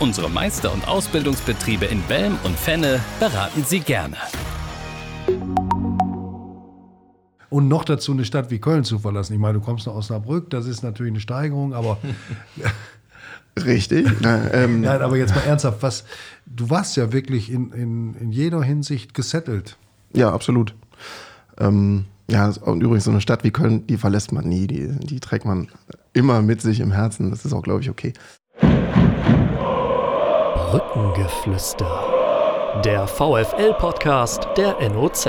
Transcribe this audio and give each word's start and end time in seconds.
Unsere 0.00 0.28
Meister- 0.28 0.72
und 0.72 0.86
Ausbildungsbetriebe 0.88 1.84
in 1.84 2.02
Belm 2.02 2.36
und 2.42 2.58
Fenne 2.58 3.00
beraten 3.20 3.62
Sie 3.64 3.78
gerne. 3.78 4.16
Und 7.48 7.68
noch 7.68 7.84
dazu 7.84 8.10
eine 8.10 8.24
Stadt 8.24 8.50
wie 8.50 8.58
Köln 8.58 8.82
zu 8.82 8.98
verlassen. 8.98 9.34
Ich 9.34 9.38
meine, 9.38 9.54
du 9.54 9.64
kommst 9.64 9.86
nach 9.86 9.94
Osnabrück, 9.94 10.50
das 10.50 10.66
ist 10.66 10.82
natürlich 10.82 11.12
eine 11.12 11.20
Steigerung, 11.20 11.74
aber 11.74 11.98
Richtig. 13.64 14.08
Na, 14.20 14.52
ähm, 14.52 14.80
Nein, 14.80 15.00
aber 15.00 15.16
jetzt 15.16 15.32
mal 15.32 15.42
ernsthaft, 15.42 15.80
was, 15.82 16.04
du 16.44 16.68
warst 16.70 16.96
ja 16.96 17.12
wirklich 17.12 17.52
in, 17.52 17.70
in, 17.70 18.14
in 18.14 18.32
jeder 18.32 18.62
Hinsicht 18.62 19.14
gesettelt. 19.14 19.76
ja, 20.12 20.32
absolut. 20.32 20.74
Ähm, 21.58 22.06
ja, 22.28 22.48
und 22.62 22.82
übrigens 22.82 23.04
so 23.04 23.12
eine 23.12 23.20
Stadt 23.20 23.44
wie 23.44 23.52
Köln, 23.52 23.86
die 23.86 23.96
verlässt 23.96 24.32
man 24.32 24.48
nie. 24.48 24.66
Die, 24.66 24.88
die 24.88 25.20
trägt 25.20 25.44
man 25.44 25.68
immer 26.14 26.42
mit 26.42 26.62
sich 26.62 26.80
im 26.80 26.90
Herzen. 26.90 27.30
Das 27.30 27.44
ist 27.44 27.52
auch, 27.52 27.62
glaube 27.62 27.82
ich, 27.82 27.90
okay. 27.90 28.12
Brückengeflüster. 30.74 32.82
Der 32.84 33.06
VFL-Podcast 33.06 34.48
der 34.56 34.76
NOZ. 34.90 35.28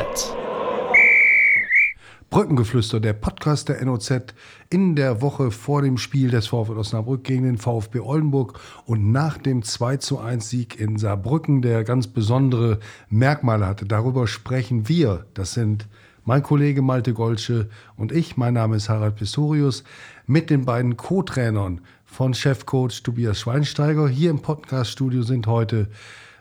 Brückengeflüster, 2.32 3.00
der 3.00 3.14
Podcast 3.14 3.70
der 3.70 3.86
NOZ 3.86 4.34
in 4.72 4.96
der 4.96 5.22
Woche 5.22 5.52
vor 5.52 5.84
dem 5.84 6.00
Spiel 6.00 6.32
des 6.32 6.48
VfL 6.48 6.80
Osnabrück 6.80 7.24
gegen 7.24 7.44
den 7.44 7.60
VfB 7.60 8.00
Oldenburg 8.00 8.60
und 8.88 9.12
nach 9.12 9.38
dem 9.38 9.62
2 9.62 9.98
zu 9.98 10.18
1 10.18 10.50
Sieg 10.50 10.80
in 10.80 10.98
Saarbrücken, 10.98 11.62
der 11.62 11.84
ganz 11.84 12.08
besondere 12.08 12.80
Merkmale 13.10 13.68
hatte. 13.68 13.86
Darüber 13.86 14.26
sprechen 14.26 14.90
wir. 14.90 15.28
Das 15.36 15.54
sind 15.54 15.88
mein 16.24 16.42
Kollege 16.42 16.82
Malte 16.82 17.14
Golsche 17.14 17.70
und 17.98 18.12
ich. 18.12 18.36
Mein 18.36 18.56
Name 18.56 18.78
ist 18.78 18.90
Harald 18.90 19.16
Pistorius 19.16 19.84
mit 20.26 20.50
den 20.50 20.66
beiden 20.66 20.98
Co-Trainern 20.98 21.82
von 22.16 22.34
Chefcoach 22.34 23.04
Tobias 23.04 23.42
Schweinsteiger. 23.42 24.08
Hier 24.08 24.30
im 24.30 24.40
Podcaststudio 24.40 25.22
sind 25.24 25.48
heute 25.48 25.90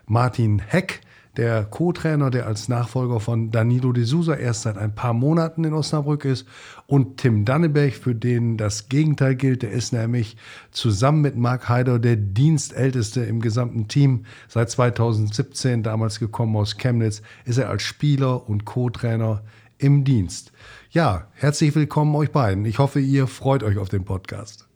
Martin 0.05 0.59
Heck, 0.59 1.01
der 1.35 1.65
Co-Trainer, 1.65 2.31
der 2.31 2.47
als 2.47 2.69
Nachfolger 2.69 3.19
von 3.19 3.51
Danilo 3.51 3.91
de 3.91 4.05
Sousa 4.05 4.35
erst 4.35 4.61
seit 4.61 4.77
ein 4.77 4.95
paar 4.95 5.11
Monaten 5.11 5.65
in 5.65 5.73
Osnabrück 5.73 6.23
ist, 6.23 6.47
und 6.87 7.17
Tim 7.17 7.43
Dannebech, 7.43 7.97
für 7.97 8.15
den 8.15 8.55
das 8.55 8.87
Gegenteil 8.87 9.35
gilt. 9.35 9.63
Der 9.63 9.71
ist 9.71 9.91
nämlich 9.91 10.37
zusammen 10.71 11.19
mit 11.19 11.35
Marc 11.35 11.67
Heider 11.67 11.99
der 11.99 12.15
Dienstälteste 12.15 13.25
im 13.25 13.41
gesamten 13.41 13.89
Team. 13.89 14.23
Seit 14.47 14.69
2017, 14.69 15.83
damals 15.83 16.19
gekommen 16.19 16.55
aus 16.55 16.77
Chemnitz, 16.77 17.21
ist 17.43 17.57
er 17.57 17.69
als 17.69 17.83
Spieler 17.83 18.47
und 18.47 18.63
Co-Trainer 18.63 19.43
im 19.77 20.05
Dienst. 20.05 20.53
Ja, 20.91 21.27
herzlich 21.33 21.75
willkommen 21.75 22.15
euch 22.15 22.31
beiden. 22.31 22.63
Ich 22.63 22.79
hoffe, 22.79 23.01
ihr 23.01 23.27
freut 23.27 23.61
euch 23.61 23.77
auf 23.77 23.89
den 23.89 24.05
Podcast. 24.05 24.69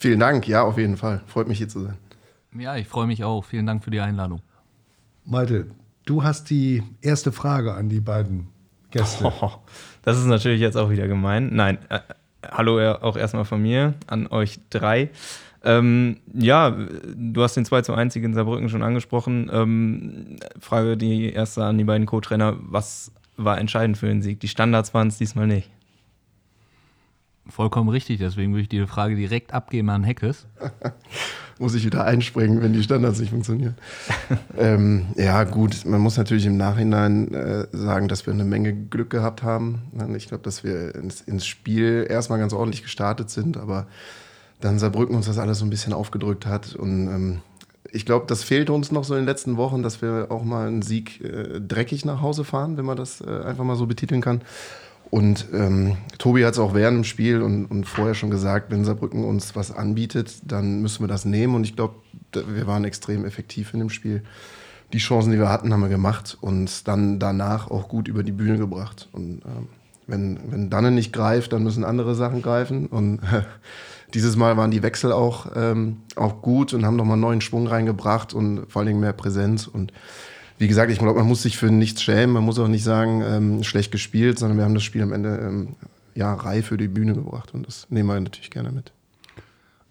Vielen 0.00 0.18
Dank. 0.18 0.48
Ja, 0.48 0.62
auf 0.62 0.78
jeden 0.78 0.96
Fall. 0.96 1.20
Freut 1.26 1.46
mich 1.46 1.58
hier 1.58 1.68
zu 1.68 1.80
sein. 1.80 1.98
Ja, 2.58 2.74
ich 2.76 2.88
freue 2.88 3.06
mich 3.06 3.22
auch. 3.22 3.44
Vielen 3.44 3.66
Dank 3.66 3.84
für 3.84 3.90
die 3.90 4.00
Einladung. 4.00 4.40
Malte, 5.26 5.66
du 6.06 6.24
hast 6.24 6.48
die 6.48 6.82
erste 7.02 7.32
Frage 7.32 7.74
an 7.74 7.90
die 7.90 8.00
beiden 8.00 8.48
Gäste. 8.90 9.26
Oh, 9.26 9.50
das 10.02 10.18
ist 10.18 10.24
natürlich 10.24 10.60
jetzt 10.60 10.76
auch 10.76 10.90
wieder 10.90 11.06
gemein. 11.06 11.50
Nein, 11.52 11.78
äh, 11.90 12.00
hallo 12.50 12.80
ja 12.80 13.02
auch 13.02 13.16
erstmal 13.16 13.44
von 13.44 13.60
mir 13.60 13.94
an 14.06 14.26
euch 14.26 14.58
drei. 14.70 15.10
Ähm, 15.62 16.16
ja, 16.32 16.74
du 17.14 17.42
hast 17.42 17.58
den 17.58 17.66
2 17.66 17.82
zu 17.82 17.92
1 17.92 18.14
Sieg 18.14 18.24
in 18.24 18.32
Saarbrücken 18.32 18.70
schon 18.70 18.82
angesprochen. 18.82 19.50
Ähm, 19.52 20.36
Frage 20.58 20.96
die 20.96 21.30
erste 21.30 21.62
an 21.64 21.76
die 21.76 21.84
beiden 21.84 22.06
Co-Trainer. 22.06 22.56
Was 22.60 23.12
war 23.36 23.58
entscheidend 23.58 23.98
für 23.98 24.06
den 24.06 24.22
Sieg? 24.22 24.40
Die 24.40 24.48
Standards 24.48 24.94
waren 24.94 25.08
es 25.08 25.18
diesmal 25.18 25.46
nicht. 25.46 25.70
Vollkommen 27.50 27.88
richtig, 27.88 28.18
deswegen 28.18 28.52
würde 28.52 28.62
ich 28.62 28.68
die 28.68 28.86
Frage 28.86 29.16
direkt 29.16 29.52
abgeben 29.52 29.90
an 29.90 30.04
Heckes. 30.04 30.46
Muss 31.58 31.74
ich 31.74 31.84
wieder 31.84 32.04
einspringen, 32.04 32.62
wenn 32.62 32.72
die 32.72 32.82
Standards 32.82 33.20
nicht 33.20 33.30
funktionieren. 33.30 33.74
ähm, 34.56 35.08
ja, 35.16 35.44
gut, 35.44 35.84
man 35.84 36.00
muss 36.00 36.16
natürlich 36.16 36.46
im 36.46 36.56
Nachhinein 36.56 37.34
äh, 37.34 37.66
sagen, 37.70 38.08
dass 38.08 38.24
wir 38.24 38.32
eine 38.32 38.44
Menge 38.44 38.72
Glück 38.72 39.10
gehabt 39.10 39.42
haben. 39.42 39.82
Ich 40.16 40.28
glaube, 40.28 40.42
dass 40.42 40.64
wir 40.64 40.94
ins, 40.94 41.20
ins 41.20 41.44
Spiel 41.44 42.06
erstmal 42.08 42.38
ganz 42.38 42.54
ordentlich 42.54 42.82
gestartet 42.82 43.28
sind, 43.28 43.58
aber 43.58 43.88
dann 44.60 44.78
Saarbrücken 44.78 45.14
uns 45.14 45.26
das 45.26 45.36
alles 45.36 45.58
so 45.58 45.66
ein 45.66 45.70
bisschen 45.70 45.92
aufgedrückt 45.92 46.46
hat. 46.46 46.74
Und 46.74 47.08
ähm, 47.08 47.42
ich 47.92 48.06
glaube, 48.06 48.26
das 48.26 48.42
fehlte 48.42 48.72
uns 48.72 48.92
noch 48.92 49.04
so 49.04 49.14
in 49.14 49.22
den 49.22 49.26
letzten 49.26 49.56
Wochen, 49.56 49.82
dass 49.82 50.00
wir 50.00 50.28
auch 50.30 50.44
mal 50.44 50.66
einen 50.66 50.82
Sieg 50.82 51.20
äh, 51.22 51.60
dreckig 51.60 52.04
nach 52.04 52.22
Hause 52.22 52.44
fahren, 52.44 52.76
wenn 52.76 52.84
man 52.84 52.96
das 52.96 53.20
äh, 53.20 53.42
einfach 53.44 53.64
mal 53.64 53.76
so 53.76 53.86
betiteln 53.86 54.20
kann. 54.20 54.42
Und 55.10 55.48
ähm, 55.52 55.96
Tobi 56.18 56.44
hat 56.44 56.52
es 56.52 56.58
auch 56.60 56.72
während 56.72 56.98
dem 56.98 57.04
Spiel 57.04 57.42
und, 57.42 57.66
und 57.66 57.84
vorher 57.84 58.14
schon 58.14 58.30
gesagt, 58.30 58.70
wenn 58.70 58.84
Saarbrücken 58.84 59.24
uns 59.24 59.56
was 59.56 59.72
anbietet, 59.72 60.40
dann 60.44 60.82
müssen 60.82 61.02
wir 61.02 61.08
das 61.08 61.24
nehmen. 61.24 61.56
Und 61.56 61.64
ich 61.64 61.74
glaube, 61.74 61.94
wir 62.32 62.66
waren 62.68 62.84
extrem 62.84 63.24
effektiv 63.24 63.74
in 63.74 63.80
dem 63.80 63.90
Spiel. 63.90 64.22
Die 64.92 64.98
Chancen, 64.98 65.32
die 65.32 65.38
wir 65.38 65.48
hatten, 65.48 65.72
haben 65.72 65.80
wir 65.80 65.88
gemacht 65.88 66.38
und 66.40 66.86
dann 66.86 67.18
danach 67.18 67.70
auch 67.70 67.88
gut 67.88 68.06
über 68.06 68.22
die 68.22 68.32
Bühne 68.32 68.56
gebracht. 68.56 69.08
Und 69.12 69.42
ähm, 69.44 69.68
wenn, 70.06 70.38
wenn 70.48 70.70
Danne 70.70 70.92
nicht 70.92 71.12
greift, 71.12 71.52
dann 71.52 71.64
müssen 71.64 71.84
andere 71.84 72.14
Sachen 72.14 72.40
greifen. 72.40 72.86
Und 72.86 73.18
äh, 73.18 73.42
dieses 74.14 74.36
Mal 74.36 74.56
waren 74.56 74.70
die 74.70 74.82
Wechsel 74.82 75.12
auch, 75.12 75.48
ähm, 75.56 75.98
auch 76.14 76.40
gut 76.40 76.72
und 76.72 76.86
haben 76.86 76.96
nochmal 76.96 77.16
neuen 77.16 77.40
Schwung 77.40 77.66
reingebracht 77.66 78.32
und 78.32 78.66
vor 78.68 78.80
allen 78.80 78.88
Dingen 78.88 79.00
mehr 79.00 79.12
Präsenz. 79.12 79.66
Und 79.66 79.92
wie 80.60 80.68
gesagt, 80.68 80.92
ich 80.92 80.98
glaube, 80.98 81.18
man 81.18 81.26
muss 81.26 81.40
sich 81.42 81.56
für 81.56 81.70
nichts 81.70 82.02
schämen. 82.02 82.34
Man 82.34 82.44
muss 82.44 82.58
auch 82.58 82.68
nicht 82.68 82.84
sagen, 82.84 83.22
ähm, 83.22 83.62
schlecht 83.64 83.90
gespielt, 83.92 84.38
sondern 84.38 84.58
wir 84.58 84.64
haben 84.66 84.74
das 84.74 84.82
Spiel 84.82 85.00
am 85.00 85.14
Ende 85.14 85.38
ähm, 85.38 85.68
ja, 86.14 86.34
reif 86.34 86.66
für 86.66 86.76
die 86.76 86.86
Bühne 86.86 87.14
gebracht. 87.14 87.54
Und 87.54 87.66
das 87.66 87.86
nehmen 87.88 88.10
wir 88.10 88.20
natürlich 88.20 88.50
gerne 88.50 88.70
mit. 88.70 88.92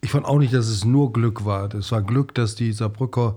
Ich 0.02 0.12
fand 0.12 0.26
auch 0.26 0.38
nicht, 0.38 0.54
dass 0.54 0.68
es 0.68 0.86
nur 0.86 1.12
Glück 1.12 1.44
war. 1.44 1.74
Es 1.74 1.92
war 1.92 2.04
Glück, 2.04 2.36
dass 2.36 2.54
die 2.54 2.72
Saarbrücker 2.72 3.36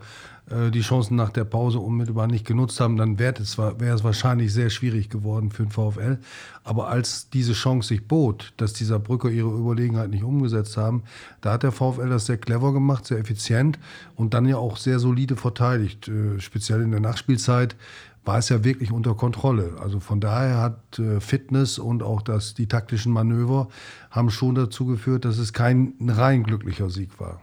die 0.71 0.81
Chancen 0.81 1.17
nach 1.17 1.31
der 1.31 1.45
Pause 1.45 1.79
unmittelbar 1.79 2.27
nicht 2.27 2.47
genutzt 2.47 2.81
haben. 2.81 2.97
Dann 2.97 3.19
wäre 3.19 3.35
es, 3.41 3.59
wäre 3.59 3.95
es 3.95 4.05
wahrscheinlich 4.05 4.53
sehr 4.53 4.71
schwierig 4.71 5.09
geworden 5.09 5.51
für 5.51 5.65
den 5.65 5.71
VfL. 5.71 6.19
Aber 6.65 6.89
als 6.89 7.31
diese 7.31 7.53
Chance 7.53 7.89
sich 7.89 8.07
bot, 8.07 8.53
dass 8.57 8.73
die 8.73 8.85
Saarbrücker 8.85 9.31
ihre 9.31 9.49
Überlegenheit 9.49 10.11
nicht 10.11 10.25
umgesetzt 10.25 10.77
haben, 10.77 11.03
da 11.41 11.53
hat 11.53 11.63
der 11.63 11.73
VfL 11.73 12.09
das 12.09 12.27
sehr 12.27 12.39
clever 12.39 12.73
gemacht, 12.73 13.07
sehr 13.07 13.19
effizient 13.19 13.79
und 14.15 14.35
dann 14.35 14.47
ja 14.47 14.57
auch 14.57 14.77
sehr 14.77 14.99
solide 14.99 15.37
verteidigt. 15.37 16.09
Äh, 16.09 16.41
speziell 16.41 16.83
in 16.83 16.91
der 16.91 17.01
Nachspielzeit 17.01 17.77
war 18.25 18.39
es 18.39 18.49
ja 18.49 18.65
wirklich 18.65 18.93
unter 18.93 19.15
Kontrolle. 19.15 19.77
Also 19.81 20.01
von 20.01 20.21
daher 20.21 20.59
hat 20.59 20.99
äh, 20.99 21.21
Fitness 21.21 21.79
und 21.79 22.03
auch 22.03 22.23
das, 22.23 22.55
die 22.55 22.67
taktischen 22.67 23.13
Manöver 23.13 23.69
haben 24.11 24.31
schon 24.31 24.55
dazu 24.55 24.87
geführt, 24.87 25.25
dass 25.25 25.39
es 25.39 25.53
kein 25.53 25.95
rein 26.01 26.45
glücklicher 26.45 26.91
Sieg 26.91 27.19
war. 27.19 27.41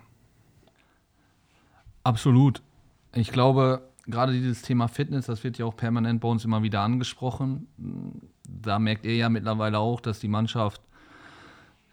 Absolut. 2.03 2.61
Ich 3.13 3.31
glaube, 3.31 3.81
gerade 4.05 4.33
dieses 4.33 4.61
Thema 4.61 4.87
Fitness, 4.87 5.25
das 5.25 5.43
wird 5.43 5.57
ja 5.57 5.65
auch 5.65 5.75
permanent 5.75 6.21
bei 6.21 6.27
uns 6.27 6.45
immer 6.45 6.63
wieder 6.63 6.81
angesprochen. 6.81 7.67
Da 8.47 8.79
merkt 8.79 9.05
ihr 9.05 9.15
ja 9.15 9.29
mittlerweile 9.29 9.79
auch, 9.79 10.01
dass 10.01 10.19
die 10.19 10.27
Mannschaft 10.27 10.81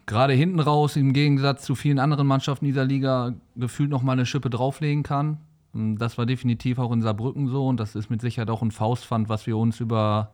gerade 0.05 0.33
hinten 0.33 0.59
raus 0.59 0.95
im 0.95 1.13
Gegensatz 1.13 1.63
zu 1.63 1.75
vielen 1.75 1.99
anderen 1.99 2.27
Mannschaften 2.27 2.65
dieser 2.65 2.85
Liga 2.85 3.33
gefühlt 3.55 3.89
noch 3.89 4.03
mal 4.03 4.13
eine 4.13 4.25
Schippe 4.25 4.49
drauflegen 4.49 5.03
kann. 5.03 5.39
Das 5.73 6.17
war 6.17 6.25
definitiv 6.25 6.79
auch 6.79 6.91
in 6.91 7.01
Saarbrücken 7.01 7.47
so 7.49 7.67
und 7.67 7.79
das 7.79 7.95
ist 7.95 8.09
mit 8.09 8.21
Sicherheit 8.21 8.49
auch 8.49 8.61
ein 8.61 8.71
Faustpfand, 8.71 9.29
was 9.29 9.45
wir 9.45 9.57
uns 9.57 9.79
über 9.79 10.31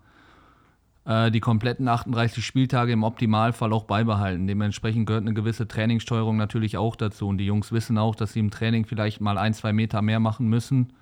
äh, 1.05 1.31
die 1.31 1.39
kompletten 1.39 1.87
38 1.87 2.45
Spieltage 2.45 2.91
im 2.91 3.03
Optimalfall 3.03 3.73
auch 3.73 3.83
beibehalten. 3.83 4.47
Dementsprechend 4.47 5.05
gehört 5.05 5.23
eine 5.23 5.33
gewisse 5.33 5.67
Trainingssteuerung 5.67 6.37
natürlich 6.37 6.77
auch 6.77 6.95
dazu. 6.95 7.27
Und 7.27 7.37
die 7.37 7.45
Jungs 7.45 7.71
wissen 7.71 7.97
auch, 7.97 8.15
dass 8.15 8.33
sie 8.33 8.39
im 8.39 8.51
Training 8.51 8.85
vielleicht 8.85 9.21
mal 9.21 9.37
ein, 9.37 9.53
zwei 9.53 9.73
Meter 9.73 10.01
mehr 10.01 10.19
machen 10.19 10.47
müssen, 10.47 10.93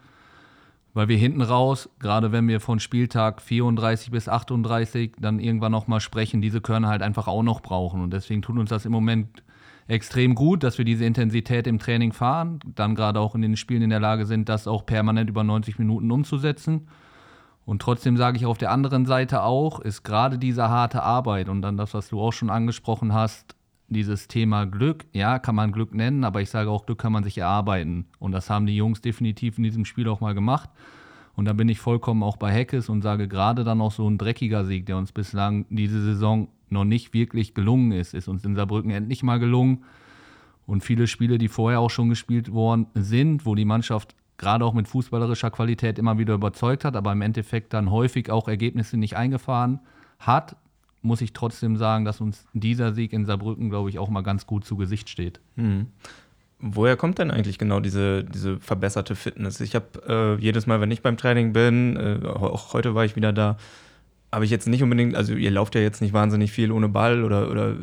weil 0.94 1.08
wir 1.08 1.18
hinten 1.18 1.42
raus, 1.42 1.90
gerade 2.00 2.32
wenn 2.32 2.48
wir 2.48 2.60
von 2.60 2.80
Spieltag 2.80 3.42
34 3.42 4.12
bis 4.12 4.28
38 4.28 5.14
dann 5.20 5.40
irgendwann 5.40 5.72
nochmal 5.72 6.02
sprechen, 6.02 6.42
diese 6.42 6.62
Körner 6.62 6.90
halt 6.90 7.02
einfach 7.02 7.28
auch 7.28 7.44
noch 7.44 7.62
brauchen. 7.62 8.02
Und 8.02 8.12
deswegen 8.12 8.42
tut 8.42 8.58
uns 8.58 8.70
das 8.70 8.86
im 8.86 8.92
Moment 8.92 9.44
extrem 9.88 10.36
gut, 10.36 10.64
dass 10.64 10.78
wir 10.78 10.86
diese 10.86 11.06
Intensität 11.06 11.68
im 11.68 11.80
Training 11.80 12.14
fahren, 12.14 12.60
dann 12.76 12.96
gerade 12.96 13.20
auch 13.20 13.36
in 13.36 13.42
den 13.42 13.58
Spielen 13.58 13.82
in 13.84 13.90
der 13.90 14.00
Lage 14.00 14.26
sind, 14.26 14.50
das 14.50 14.68
auch 14.68 14.86
permanent 14.86 15.30
über 15.30 15.44
90 15.44 15.80
Minuten 15.80 16.12
umzusetzen. 16.12 16.88
Und 17.66 17.82
trotzdem 17.82 18.18
sage 18.18 18.38
ich 18.38 18.46
auf 18.46 18.58
der 18.58 18.72
anderen 18.72 19.06
Seite 19.06 19.44
auch, 19.44 19.80
ist 19.80 20.04
gerade 20.04 20.38
diese 20.38 20.70
harte 20.70 21.04
Arbeit 21.04 21.48
und 21.48 21.62
dann 21.62 21.78
das, 21.78 21.94
was 21.94 22.10
du 22.10 22.20
auch 22.20 22.34
schon 22.34 22.50
angesprochen 22.50 23.14
hast, 23.14 23.56
dieses 23.88 24.28
Thema 24.28 24.66
Glück, 24.66 25.06
ja, 25.14 25.38
kann 25.38 25.56
man 25.56 25.72
Glück 25.72 25.94
nennen, 25.94 26.24
aber 26.24 26.42
ich 26.42 26.50
sage 26.50 26.70
auch, 26.70 26.86
Glück 26.86 27.00
kann 27.00 27.12
man 27.12 27.24
sich 27.24 27.38
erarbeiten. 27.38 28.06
Und 28.20 28.32
das 28.32 28.50
haben 28.50 28.66
die 28.66 28.76
Jungs 28.76 29.02
definitiv 29.02 29.58
in 29.58 29.64
diesem 29.64 29.86
Spiel 29.86 30.08
auch 30.08 30.22
mal 30.22 30.34
gemacht. 30.34 30.70
Und 31.36 31.46
da 31.46 31.54
bin 31.54 31.70
ich 31.70 31.80
vollkommen 31.80 32.24
auch 32.24 32.38
bei 32.38 32.52
Heckes 32.52 32.90
und 32.90 33.02
sage 33.02 33.28
gerade 33.28 33.64
dann 33.64 33.80
noch 33.80 33.92
so 33.92 34.10
ein 34.10 34.18
dreckiger 34.18 34.66
Sieg, 34.66 34.86
der 34.86 34.98
uns 34.98 35.12
bislang 35.12 35.66
diese 35.70 36.02
Saison 36.02 36.48
noch 36.70 36.86
nicht 36.86 37.14
wirklich 37.14 37.54
gelungen 37.54 37.92
ist, 37.92 38.14
ist 38.14 38.28
uns 38.28 38.46
in 38.46 38.56
Saarbrücken 38.56 38.92
endlich 38.92 39.24
mal 39.24 39.40
gelungen. 39.40 39.84
Und 40.66 40.84
viele 40.84 41.08
Spiele, 41.08 41.38
die 41.38 41.48
vorher 41.50 41.80
auch 41.80 41.90
schon 41.90 42.10
gespielt 42.10 42.52
worden 42.54 42.88
sind, 42.94 43.46
wo 43.46 43.56
die 43.56 43.66
Mannschaft 43.66 44.16
gerade 44.42 44.66
auch 44.66 44.74
mit 44.74 44.88
fußballerischer 44.88 45.52
Qualität 45.52 46.00
immer 46.00 46.18
wieder 46.18 46.34
überzeugt 46.34 46.84
hat, 46.84 46.96
aber 46.96 47.12
im 47.12 47.22
Endeffekt 47.22 47.74
dann 47.74 47.92
häufig 47.92 48.32
auch 48.32 48.48
Ergebnisse 48.48 48.98
nicht 48.98 49.16
eingefahren 49.16 49.80
hat, 50.20 50.56
muss 51.04 51.22
ich 51.22 51.34
trotzdem 51.34 51.78
sagen, 51.78 52.06
dass 52.06 52.22
uns 52.22 52.46
dieser 52.54 52.94
Sieg 52.94 53.14
in 53.14 53.26
Saarbrücken, 53.26 53.70
glaube 53.70 53.90
ich, 53.90 54.00
auch 54.00 54.10
mal 54.10 54.22
ganz 54.22 54.48
gut 54.48 54.66
zu 54.66 54.76
Gesicht 54.76 55.10
steht. 55.10 55.40
Mhm. 55.56 55.88
Woher 56.60 56.98
kommt 56.98 57.20
denn 57.20 57.32
eigentlich 57.32 57.58
genau 57.60 57.80
diese, 57.80 58.24
diese 58.24 58.60
verbesserte 58.60 59.16
Fitness? 59.16 59.62
Ich 59.62 59.76
habe 59.76 60.38
äh, 60.40 60.42
jedes 60.42 60.68
Mal, 60.68 60.82
wenn 60.82 60.92
ich 60.92 61.02
beim 61.02 61.18
Training 61.18 61.54
bin, 61.54 61.96
äh, 61.96 62.26
auch 62.26 62.74
heute 62.74 62.94
war 62.96 63.06
ich 63.06 63.16
wieder 63.16 63.34
da, 63.34 63.58
habe 64.32 64.46
ich 64.46 64.52
jetzt 64.52 64.68
nicht 64.68 64.82
unbedingt, 64.82 65.16
also 65.16 65.34
ihr 65.34 65.52
lauft 65.52 65.76
ja 65.76 65.82
jetzt 65.82 66.02
nicht 66.02 66.14
wahnsinnig 66.14 66.52
viel 66.52 66.72
ohne 66.72 66.90
Ball 66.90 67.24
oder, 67.24 67.50
oder 67.52 67.76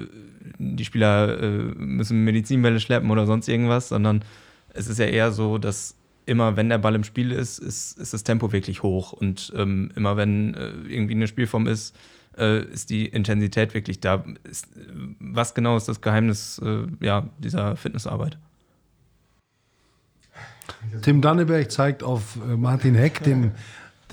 die 0.59 0.85
Spieler 0.85 1.41
äh, 1.41 1.59
müssen 1.77 2.25
Medizinbälle 2.25 2.81
schleppen 2.81 3.11
oder 3.11 3.27
sonst 3.27 3.49
irgendwas, 3.49 3.89
sondern 3.89 4.25
es 4.71 4.89
ist 4.89 4.99
ja 4.99 5.07
eher 5.07 5.31
so, 5.31 5.59
dass 5.59 5.98
immer, 6.29 6.57
wenn 6.57 6.69
der 6.69 6.79
Ball 6.79 6.95
im 6.95 7.05
Spiel 7.05 7.33
ist, 7.33 7.59
ist, 7.59 7.99
ist 7.99 8.13
das 8.13 8.23
Tempo 8.23 8.53
wirklich 8.53 8.83
hoch. 8.83 9.13
Und 9.13 9.53
ähm, 9.57 9.91
immer 9.97 10.17
wenn 10.17 10.55
äh, 10.55 10.69
irgendwie 10.89 11.15
eine 11.15 11.27
Spielform 11.27 11.67
ist, 11.67 11.97
äh, 12.37 12.65
ist 12.65 12.91
die 12.91 13.07
Intensität 13.07 13.75
wirklich 13.75 14.01
da. 14.01 14.25
Ist, 14.45 14.69
was 15.19 15.55
genau 15.55 15.77
ist 15.77 15.89
das 15.89 16.01
Geheimnis 16.01 16.61
äh, 16.65 16.87
ja, 17.01 17.29
dieser 17.39 17.77
Fitnessarbeit? 17.77 18.39
Tim 21.03 21.21
Danneberg 21.21 21.71
zeigt 21.71 22.03
auf 22.03 22.37
äh, 22.37 22.57
Martin 22.57 22.95
Heck, 22.95 23.23
den, 23.23 23.53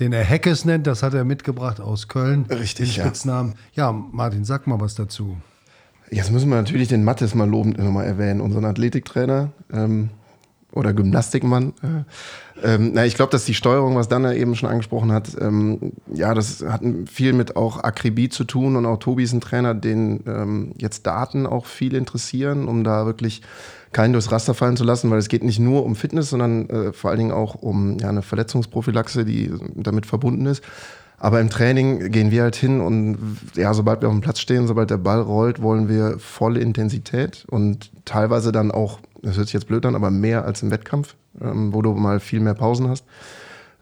den 0.00 0.12
er 0.12 0.24
Heckes 0.24 0.64
nennt. 0.64 0.86
Das 0.86 1.02
hat 1.02 1.14
er 1.14 1.24
mitgebracht 1.24 1.80
aus 1.80 2.08
Köln. 2.08 2.46
Richtig, 2.46 2.94
den 2.94 3.02
Spitznamen. 3.02 3.54
Ja. 3.74 3.90
ja, 3.90 3.92
Martin, 3.92 4.44
sag 4.44 4.66
mal 4.66 4.80
was 4.80 4.94
dazu. 4.94 5.36
Jetzt 6.10 6.30
müssen 6.30 6.48
wir 6.48 6.56
natürlich 6.56 6.88
den 6.88 7.04
Mattes 7.04 7.34
mal 7.34 7.48
lobend 7.48 7.78
nochmal 7.78 8.06
erwähnen, 8.06 8.40
unseren 8.40 8.64
Athletiktrainer. 8.64 9.50
Ähm, 9.72 10.10
oder 10.72 10.92
Gymnastikmann. 10.92 11.72
Äh, 11.82 12.74
ähm, 12.74 12.92
na, 12.94 13.04
ich 13.04 13.14
glaube, 13.14 13.32
dass 13.32 13.44
die 13.44 13.54
Steuerung, 13.54 13.96
was 13.96 14.08
Danne 14.08 14.36
eben 14.36 14.56
schon 14.56 14.68
angesprochen 14.68 15.12
hat, 15.12 15.36
ähm, 15.40 15.92
ja, 16.12 16.34
das 16.34 16.64
hat 16.66 16.82
viel 17.10 17.32
mit 17.32 17.56
auch 17.56 17.82
Akribie 17.82 18.28
zu 18.28 18.44
tun 18.44 18.76
und 18.76 18.86
auch 18.86 18.98
Tobi 18.98 19.24
ist 19.24 19.32
ein 19.32 19.40
Trainer, 19.40 19.74
den 19.74 20.20
ähm, 20.26 20.72
jetzt 20.78 21.06
Daten 21.06 21.46
auch 21.46 21.66
viel 21.66 21.94
interessieren, 21.94 22.68
um 22.68 22.84
da 22.84 23.06
wirklich 23.06 23.42
keinen 23.92 24.12
durchs 24.12 24.32
Raster 24.32 24.54
fallen 24.54 24.76
zu 24.76 24.84
lassen, 24.84 25.10
weil 25.10 25.18
es 25.18 25.28
geht 25.28 25.44
nicht 25.44 25.58
nur 25.58 25.84
um 25.84 25.96
Fitness, 25.96 26.30
sondern 26.30 26.68
äh, 26.68 26.92
vor 26.92 27.10
allen 27.10 27.18
Dingen 27.18 27.32
auch 27.32 27.54
um 27.54 27.98
ja, 27.98 28.08
eine 28.08 28.22
Verletzungsprophylaxe, 28.22 29.24
die 29.24 29.52
damit 29.74 30.06
verbunden 30.06 30.46
ist. 30.46 30.62
Aber 31.18 31.40
im 31.40 31.48
Training 31.48 32.10
gehen 32.10 32.30
wir 32.30 32.42
halt 32.42 32.56
hin 32.56 32.80
und 32.80 33.16
ja, 33.54 33.72
sobald 33.72 34.02
wir 34.02 34.08
auf 34.08 34.14
dem 34.14 34.20
Platz 34.20 34.38
stehen, 34.38 34.66
sobald 34.66 34.90
der 34.90 34.98
Ball 34.98 35.20
rollt, 35.20 35.62
wollen 35.62 35.88
wir 35.88 36.18
volle 36.18 36.60
Intensität 36.60 37.46
und 37.48 37.90
teilweise 38.04 38.52
dann 38.52 38.70
auch 38.70 39.00
das 39.26 39.36
hört 39.36 39.48
sich 39.48 39.54
jetzt 39.54 39.66
blöd 39.66 39.84
an, 39.84 39.94
aber 39.94 40.10
mehr 40.10 40.44
als 40.44 40.62
im 40.62 40.70
Wettkampf, 40.70 41.16
ähm, 41.40 41.74
wo 41.74 41.82
du 41.82 41.92
mal 41.92 42.20
viel 42.20 42.40
mehr 42.40 42.54
Pausen 42.54 42.88
hast. 42.88 43.04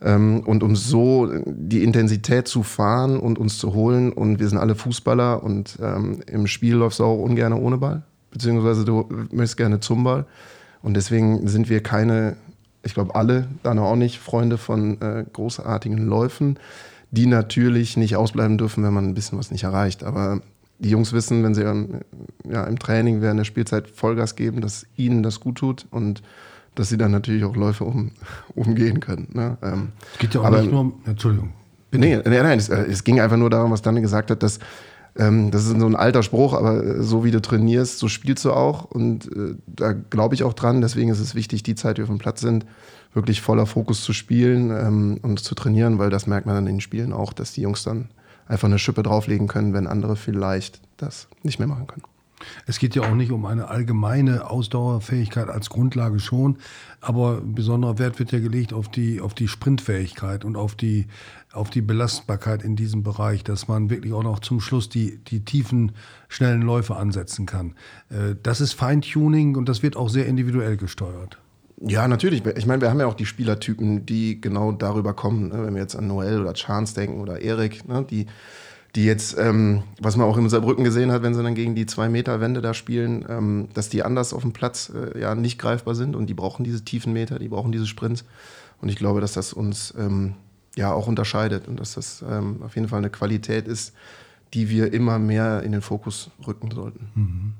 Ähm, 0.03 0.41
und 0.41 0.63
um 0.63 0.75
so 0.75 1.31
die 1.47 1.85
Intensität 1.85 2.49
zu 2.49 2.63
fahren 2.63 3.19
und 3.19 3.39
uns 3.39 3.59
zu 3.59 3.75
holen, 3.75 4.13
und 4.13 4.39
wir 4.39 4.49
sind 4.49 4.59
alle 4.59 4.75
Fußballer 4.75 5.43
und 5.43 5.79
ähm, 5.81 6.21
im 6.27 6.47
Spiel 6.47 6.75
läufst 6.75 7.01
du 7.01 7.05
auch 7.05 7.23
ungern 7.23 7.53
ohne 7.53 7.79
Ball, 7.79 8.03
beziehungsweise 8.31 8.85
du 8.85 9.09
möchtest 9.31 9.57
gerne 9.57 9.81
zum 9.81 10.05
Ball. 10.05 10.27
Und 10.83 10.95
deswegen 10.95 11.47
sind 11.49 11.69
wir 11.69 11.83
keine, 11.83 12.37
ich 12.83 12.95
glaube 12.95 13.15
alle, 13.15 13.47
dann 13.63 13.79
auch 13.79 13.97
nicht, 13.97 14.19
Freunde 14.19 14.59
von 14.59 15.01
äh, 15.01 15.25
großartigen 15.33 15.99
Läufen, 16.07 16.59
die 17.11 17.27
natürlich 17.27 17.97
nicht 17.97 18.17
ausbleiben 18.17 18.59
dürfen, 18.59 18.83
wenn 18.85 18.93
man 18.93 19.07
ein 19.07 19.15
bisschen 19.15 19.39
was 19.39 19.51
nicht 19.51 19.65
erreicht. 19.65 20.05
Aber 20.05 20.41
die 20.85 20.91
Jungs 20.91 21.13
wissen, 21.13 21.43
wenn 21.43 21.55
sie 21.55 21.63
ja, 21.63 22.65
im 22.65 22.79
Training 22.79 23.23
während 23.23 23.41
der 23.41 23.45
Spielzeit 23.45 23.89
Vollgas 23.89 24.37
geben, 24.37 24.61
dass 24.61 24.87
ihnen 24.97 25.23
das 25.23 25.41
gut 25.41 25.57
tut 25.57 25.87
und 25.91 26.23
dass 26.75 26.89
sie 26.89 26.99
dann 26.99 27.11
natürlich 27.11 27.45
auch 27.45 27.57
Läufe 27.57 27.85
um, 27.85 28.11
umgehen 28.55 29.01
können. 29.01 29.29
Ne? 29.33 29.57
Ähm, 29.63 29.93
es 30.13 30.19
geht 30.19 30.35
ja 30.35 30.41
auch 30.41 30.45
aber, 30.45 30.61
nicht 30.61 30.71
nur 30.71 30.81
um, 30.81 30.95
Entschuldigung. 31.07 31.53
Bitte. 31.91 32.05
Nee, 32.05 32.17
nee, 32.17 32.43
nein, 32.43 32.59
es, 32.59 32.69
äh, 32.69 32.85
es, 32.85 33.05
ging 33.05 33.21
einfach 33.21 33.37
nur 33.37 33.51
darum, 33.51 33.71
was 33.71 33.83
Danne 33.83 34.01
gesagt 34.01 34.31
hat, 34.31 34.43
dass 34.43 34.59
ähm, 35.17 35.51
das 35.51 35.65
ist 35.65 35.79
so 35.79 35.87
ein 35.87 35.97
alter 35.97 36.23
Spruch, 36.23 36.53
aber 36.55 36.85
äh, 36.85 37.03
so 37.03 37.25
wie 37.25 37.31
du 37.31 37.41
trainierst, 37.41 37.99
so 37.99 38.09
spielst 38.09 38.45
du 38.45 38.53
auch. 38.53 38.85
Und 38.85 39.27
äh, 39.35 39.55
da 39.67 39.93
glaube 39.93 40.35
ich 40.35 40.43
auch 40.43 40.55
dran. 40.55 40.81
Deswegen 40.81 41.11
ist 41.11 41.21
es 41.21 41.35
wichtig, 41.35 41.63
die 41.63 41.77
Zeit, 41.77 41.97
die 41.97 42.01
wir 42.03 42.05
auf 42.05 42.11
dem 42.11 42.19
Platz 42.19 42.41
sind, 42.41 42.67
wirklich 43.13 43.41
voller 43.41 43.67
Fokus 43.67 44.03
zu 44.03 44.13
spielen 44.13 44.71
ähm, 44.71 45.19
und 45.23 45.39
zu 45.39 45.55
trainieren, 45.55 45.99
weil 45.99 46.11
das 46.11 46.27
merkt 46.27 46.47
man 46.47 46.57
dann 46.57 46.67
in 46.67 46.75
den 46.75 46.81
Spielen 46.81 47.13
auch, 47.13 47.33
dass 47.33 47.53
die 47.53 47.63
Jungs 47.63 47.85
dann 47.85 48.09
einfach 48.47 48.69
eine 48.69 48.79
Schippe 48.79 49.03
drauflegen 49.03 49.49
können, 49.49 49.73
wenn 49.73 49.87
andere 49.87 50.17
vielleicht 50.17 50.81
das 50.97 51.29
nicht 51.43 51.59
mehr 51.59 51.69
machen 51.69 51.87
können. 51.87 52.05
Es 52.67 52.79
geht 52.79 52.95
ja 52.95 53.03
auch 53.03 53.15
nicht 53.15 53.33
um 53.33 53.47
eine 53.47 53.69
allgemeine 53.69 54.51
Ausdauerfähigkeit 54.51 55.49
als 55.49 55.71
Grundlage 55.71 56.19
schon, 56.19 56.59
aber 57.01 57.41
besonderer 57.41 57.99
Wert 57.99 58.19
wird 58.19 58.33
ja 58.33 58.41
gelegt 58.41 58.73
auf 58.73 58.89
die, 58.89 59.21
auf 59.21 59.35
die 59.35 59.49
Sprintfähigkeit 59.49 60.45
und 60.45 60.57
auf 60.57 60.75
die, 60.75 61.07
auf 61.53 61.71
die 61.71 61.83
Belastbarkeit 61.83 62.63
in 62.63 62.77
diesem 62.77 63.03
Bereich, 63.03 63.45
dass 63.45 63.69
man 63.69 63.91
wirklich 63.91 64.13
auch 64.13 64.23
noch 64.23 64.41
zum 64.41 64.61
Schluss 64.61 64.89
die, 64.89 65.19
die 65.25 65.45
tiefen, 65.45 65.93
schnellen 66.29 66.63
Läufe 66.63 66.97
ansetzen 66.97 67.47
kann. 67.47 67.75
Äh, 68.11 68.37
das 68.43 68.61
ist 68.61 68.73
Feintuning 68.75 69.57
und 69.57 69.69
das 69.69 69.83
wird 69.83 69.97
auch 69.97 70.09
sehr 70.09 70.27
individuell 70.27 70.77
gesteuert. 70.77 71.39
Ja, 71.87 72.09
natürlich. 72.09 72.45
Ich 72.57 72.67
meine, 72.67 72.81
wir 72.81 72.91
haben 72.91 73.01
ja 73.01 73.07
auch 73.07 73.15
die 73.15 73.27
Spielertypen, 73.27 74.07
die 74.07 74.41
genau 74.41 74.73
darüber 74.73 75.13
kommen. 75.13 75.49
Ne? 75.49 75.65
Wenn 75.65 75.75
wir 75.75 75.83
jetzt 75.83 75.97
an 75.97 76.07
Noel 76.07 76.41
oder 76.41 76.55
Chance 76.55 76.95
denken 76.95 77.21
oder 77.21 77.43
Erik, 77.43 77.87
ne? 77.87 78.07
die, 78.09 78.27
die 78.95 79.05
jetzt, 79.05 79.37
ähm, 79.39 79.83
was 80.01 80.17
man 80.17 80.27
auch 80.27 80.39
in 80.39 80.49
Saarbrücken 80.49 80.85
gesehen 80.85 81.13
hat, 81.13 81.23
wenn 81.23 81.35
sie 81.35 81.43
dann 81.43 81.55
gegen 81.55 81.75
die 81.75 81.85
zwei 81.85 82.09
Meter 82.09 82.41
Wände 82.41 82.63
da 82.63 82.73
spielen, 82.73 83.27
ähm, 83.29 83.69
dass 83.75 83.91
die 83.91 84.03
anders 84.03 84.33
auf 84.33 84.43
dem 84.43 84.53
Platz 84.53 84.91
äh, 84.95 85.21
ja 85.21 85.35
nicht 85.35 85.59
greifbar 85.59 85.95
sind 85.95 86.17
und 86.17 86.27
die 86.27 86.35
brauchen 86.35 86.65
diese 86.65 86.85
tiefen 86.85 87.13
Meter, 87.13 87.39
die 87.39 87.49
brauchen 87.49 87.71
diese 87.71 87.87
Sprints. 87.87 88.25
Und 88.81 88.89
ich 88.89 88.97
glaube, 88.97 89.21
dass 89.21 89.35
das 89.35 89.53
uns 89.53 89.93
ähm, 89.99 90.35
ja 90.77 90.93
auch 90.93 91.07
unterscheidet 91.07 91.69
und 91.69 91.79
dass 91.79 91.95
das 91.95 92.25
ähm, 92.29 92.63
auf 92.63 92.77
jeden 92.77 92.89
Fall 92.89 92.99
eine 92.99 93.11
Qualität 93.11 93.69
ist, 93.69 93.93
die 94.55 94.71
wir 94.71 94.93
immer 94.93 95.19
mehr 95.19 95.63
in 95.63 95.73
den 95.73 95.83
Fokus 95.83 96.31
rücken 96.47 96.71
sollten. 96.71 97.09
Mhm 97.15 97.55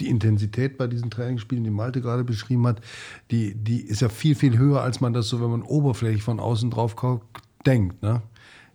die 0.00 0.08
Intensität 0.08 0.76
bei 0.76 0.86
diesen 0.86 1.10
Trainingsspielen, 1.10 1.64
die 1.64 1.70
Malte 1.70 2.00
gerade 2.00 2.24
beschrieben 2.24 2.66
hat, 2.66 2.80
die, 3.30 3.54
die 3.54 3.80
ist 3.80 4.00
ja 4.00 4.08
viel, 4.08 4.34
viel 4.34 4.58
höher, 4.58 4.82
als 4.82 5.00
man 5.00 5.12
das 5.12 5.28
so, 5.28 5.40
wenn 5.40 5.50
man 5.50 5.62
oberflächlich 5.62 6.22
von 6.22 6.40
außen 6.40 6.70
drauf 6.70 6.96
guckt, 6.96 7.42
denkt. 7.64 8.02
Ne? 8.02 8.22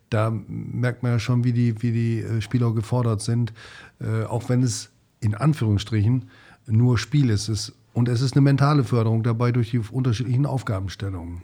Da 0.09 0.31
merkt 0.47 1.03
man 1.03 1.13
ja 1.13 1.19
schon, 1.19 1.43
wie 1.43 1.53
die, 1.53 1.81
wie 1.81 1.91
die 1.91 2.19
äh, 2.19 2.41
Spieler 2.41 2.73
gefordert 2.73 3.21
sind, 3.21 3.53
äh, 3.99 4.23
auch 4.23 4.49
wenn 4.49 4.63
es 4.63 4.89
in 5.19 5.35
Anführungsstrichen 5.35 6.29
nur 6.67 6.97
Spiel 6.97 7.29
ist. 7.29 7.49
Es, 7.49 7.73
und 7.93 8.07
es 8.07 8.21
ist 8.21 8.33
eine 8.33 8.41
mentale 8.41 8.83
Förderung 8.83 9.23
dabei 9.23 9.51
durch 9.51 9.71
die 9.71 9.79
unterschiedlichen 9.79 10.45
Aufgabenstellungen. 10.45 11.43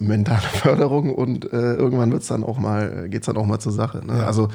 Mentale 0.00 0.40
Förderung 0.40 1.14
und 1.14 1.52
äh, 1.52 1.74
irgendwann 1.74 2.10
wird's 2.10 2.26
dann 2.26 2.42
auch 2.42 2.58
mal, 2.58 3.08
geht's 3.08 3.26
dann 3.26 3.36
auch 3.36 3.46
mal 3.46 3.60
zur 3.60 3.72
Sache. 3.72 4.04
Ne? 4.04 4.18
Ja. 4.18 4.26
Also 4.26 4.48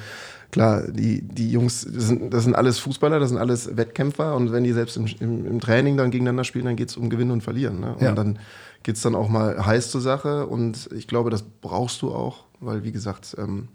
klar, 0.52 0.84
die, 0.88 1.22
die 1.22 1.52
Jungs, 1.52 1.88
das 1.90 2.08
sind, 2.08 2.34
das 2.34 2.44
sind 2.44 2.56
alles 2.56 2.80
Fußballer, 2.80 3.20
das 3.20 3.30
sind 3.30 3.38
alles 3.38 3.76
Wettkämpfer 3.76 4.36
und 4.36 4.52
wenn 4.52 4.64
die 4.64 4.74
selbst 4.74 4.98
im, 4.98 5.08
im, 5.20 5.46
im 5.46 5.60
Training 5.60 5.98
dann 5.98 6.12
gegeneinander 6.12 6.44
spielen, 6.44 6.66
dann 6.66 6.76
geht 6.76 6.90
es 6.90 6.98
um 6.98 7.10
Gewinnen 7.10 7.32
und 7.32 7.42
Verlieren. 7.42 7.80
Ne? 7.80 7.94
Und 7.96 8.02
ja. 8.02 8.14
dann 8.14 8.40
geht 8.84 8.96
es 8.96 9.02
dann 9.02 9.16
auch 9.16 9.30
mal 9.30 9.66
heiß 9.66 9.92
zur 9.92 10.02
Sache 10.02 10.48
und 10.48 10.90
ich 10.96 11.08
glaube, 11.08 11.30
das 11.30 11.44
brauchst 11.44 12.02
du 12.02 12.14
auch, 12.14 12.46
weil 12.60 12.84
wie 12.84 12.92
gesagt, 12.92 13.36
ähm, 13.38 13.68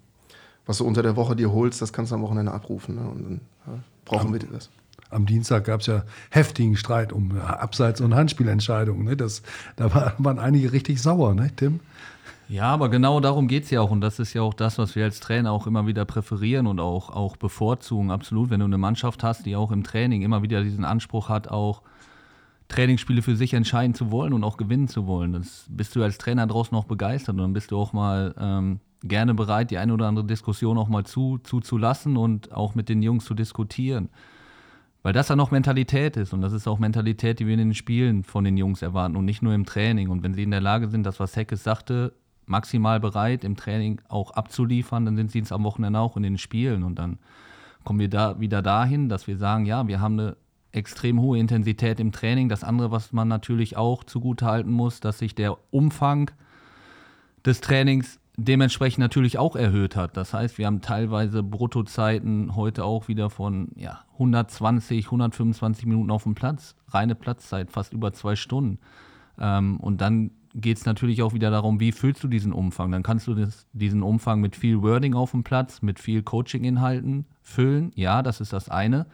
was 0.67 0.79
du 0.79 0.85
unter 0.85 1.03
der 1.03 1.17
Woche 1.17 1.37
dir 1.37 1.53
holst, 1.53 1.83
das 1.83 1.93
kannst 1.93 2.13
du 2.13 2.17
am 2.17 2.23
Wochenende 2.23 2.53
abrufen. 2.53 2.95
Ne? 2.95 3.03
Und 3.03 3.23
dann 3.25 3.41
ja, 3.67 3.79
brauchen 4.05 4.29
am, 4.29 4.33
wir 4.33 4.41
das. 4.41 4.71
Am 5.11 5.27
Dienstag 5.27 5.65
gab 5.65 5.81
es 5.81 5.87
ja 5.87 6.05
heftigen 6.31 6.77
Streit 6.77 7.13
um 7.13 7.39
Abseits- 7.39 8.01
und 8.01 8.15
Handspielentscheidungen. 8.15 9.05
Ne? 9.05 9.17
Das, 9.17 9.43
da 9.77 9.93
war, 9.95 10.15
waren 10.19 10.39
einige 10.39 10.73
richtig 10.73 11.03
sauer, 11.03 11.35
ne, 11.35 11.51
Tim? 11.55 11.81
Ja, 12.53 12.65
aber 12.65 12.91
genau 12.91 13.19
darum 13.21 13.49
geht 13.49 13.65
es 13.65 13.71
ja 13.71 13.81
auch. 13.81 13.91
Und 13.91 14.03
das 14.03 14.19
ist 14.19 14.35
ja 14.35 14.43
auch 14.43 14.53
das, 14.53 14.77
was 14.77 14.95
wir 14.95 15.05
als 15.05 15.21
Trainer 15.21 15.53
auch 15.53 15.67
immer 15.67 15.87
wieder 15.87 16.05
präferieren 16.05 16.67
und 16.67 16.81
auch, 16.81 17.09
auch 17.09 17.39
bevorzugen. 17.39 18.11
Absolut, 18.11 18.51
wenn 18.51 18.61
du 18.61 18.67
eine 18.67 18.77
Mannschaft 18.77 19.23
hast, 19.23 19.47
die 19.47 19.57
auch 19.57 19.73
im 19.73 19.85
Training 19.85 20.21
immer 20.21 20.43
wieder 20.43 20.63
diesen 20.63 20.85
Anspruch 20.85 21.31
hat, 21.31 21.49
auch 21.49 21.81
Trainingsspiele 22.69 23.23
für 23.23 23.37
sich 23.37 23.55
entscheiden 23.55 23.95
zu 23.95 24.11
wollen 24.11 24.35
und 24.35 24.45
auch 24.45 24.59
gewinnen 24.59 24.87
zu 24.87 25.07
wollen. 25.07 25.33
Das 25.33 25.65
bist 25.71 25.97
du 25.97 26.03
als 26.03 26.19
Trainer 26.19 26.47
draußen 26.47 26.77
auch 26.77 26.85
begeistert 26.85 27.37
und 27.37 27.41
dann 27.41 27.55
bist 27.55 27.71
du 27.71 27.79
auch 27.79 27.95
mal 27.95 28.35
ähm, 28.39 28.81
gerne 29.03 29.33
bereit, 29.33 29.71
die 29.71 29.79
eine 29.79 29.95
oder 29.95 30.07
andere 30.07 30.27
Diskussion 30.27 30.77
auch 30.77 30.89
mal 30.89 31.05
zu, 31.05 31.39
zuzulassen 31.39 32.19
und 32.19 32.53
auch 32.53 32.75
mit 32.75 32.91
den 32.91 33.01
Jungs 33.01 33.25
zu 33.25 33.33
diskutieren. 33.33 34.11
Weil 35.03 35.15
das 35.15 35.29
dann 35.29 35.41
auch 35.41 35.53
Mentalität 35.53 36.19
ist 36.19 36.35
und 36.35 36.43
das 36.43 36.53
ist 36.53 36.69
auch 36.69 36.79
Mentalität, 36.79 37.41
die 37.41 37.47
wir 37.47 37.55
in 37.55 37.61
den 37.61 37.75
Spielen 37.75 38.25
von 38.25 38.45
den 38.45 38.59
Jungs 38.59 38.83
erwarten 38.83 39.17
und 39.17 39.25
nicht 39.25 39.41
nur 39.41 39.55
im 39.55 39.65
Training. 39.65 40.11
Und 40.11 40.23
wenn 40.23 40.35
sie 40.35 40.43
in 40.43 40.51
der 40.51 40.61
Lage 40.61 40.89
sind, 40.89 41.05
das, 41.05 41.19
was 41.19 41.35
Heckes 41.35 41.65
sagte, 41.65 42.13
maximal 42.47 43.01
bereit, 43.01 43.45
im 43.45 43.57
Training 43.57 44.01
auch 44.09 44.33
abzuliefern, 44.33 45.05
dann 45.05 45.17
sind 45.17 45.31
sie 45.31 45.41
es 45.41 45.53
am 45.53 45.65
Wochenende 45.65 45.99
auch 45.99 46.17
in 46.17 46.23
den 46.23 46.39
Spielen. 46.39 46.83
Und 46.83 46.99
dann 46.99 47.19
kommen 47.85 47.99
wir 47.99 48.09
da 48.09 48.41
wieder 48.41 48.63
dahin, 48.63 49.09
dass 49.09 49.27
wir 49.27 49.37
sagen, 49.37 49.67
ja, 49.67 49.87
wir 49.87 50.01
haben 50.01 50.19
eine 50.19 50.37
extrem 50.73 51.21
hohe 51.21 51.39
Intensität 51.39 52.01
im 52.01 52.13
Training. 52.13 52.49
Das 52.49 52.65
andere, 52.65 52.91
was 52.91 53.13
man 53.13 53.29
natürlich 53.29 53.77
auch 53.77 54.05
zugutehalten 54.05 54.73
muss, 54.73 55.01
dass 55.01 55.19
sich 55.19 55.35
der 55.35 55.57
Umfang 55.71 56.31
des 57.45 57.61
Trainings 57.61 58.19
dementsprechend 58.37 59.01
natürlich 59.01 59.39
auch 59.39 59.57
erhöht 59.57 59.95
hat. 59.95 60.17
Das 60.17 60.33
heißt, 60.33 60.57
wir 60.57 60.67
haben 60.67 60.81
teilweise 60.81 61.43
Bruttozeiten 61.43 62.57
heute 62.57 62.85
auch 62.85 63.09
wieder 63.09 63.29
von 63.29 63.69
ja, 63.77 64.01
120, 64.15 65.07
125 65.07 65.87
Minuten 65.87 66.11
auf 66.11 66.23
dem 66.23 66.35
Platz. 66.35 66.75
Reine 66.89 67.15
Platzzeit, 67.15 67.71
fast 67.71 67.93
über 67.93 68.13
zwei 68.13 68.37
Stunden. 68.37 68.79
Ähm, 69.39 69.79
und 69.81 70.01
dann 70.01 70.31
geht 70.55 70.79
es 70.79 70.85
natürlich 70.85 71.23
auch 71.23 71.33
wieder 71.33 71.51
darum, 71.51 71.81
wie 71.81 71.93
füllst 71.93 72.23
du 72.23 72.29
diesen 72.29 72.53
Umfang? 72.53 72.91
Dann 72.91 73.03
kannst 73.03 73.27
du 73.27 73.35
das, 73.35 73.67
diesen 73.73 74.03
Umfang 74.03 74.41
mit 74.41 74.57
viel 74.57 74.83
Wording 74.83 75.15
auf 75.15 75.31
dem 75.31 75.45
Platz, 75.45 75.83
mit 75.83 75.99
viel 75.99 76.23
Coaching-Inhalten 76.23 77.27
füllen. 77.41 77.93
Ja, 77.95 78.23
das 78.23 78.41
ist 78.41 78.53
das 78.53 78.69
eine. 78.69 79.07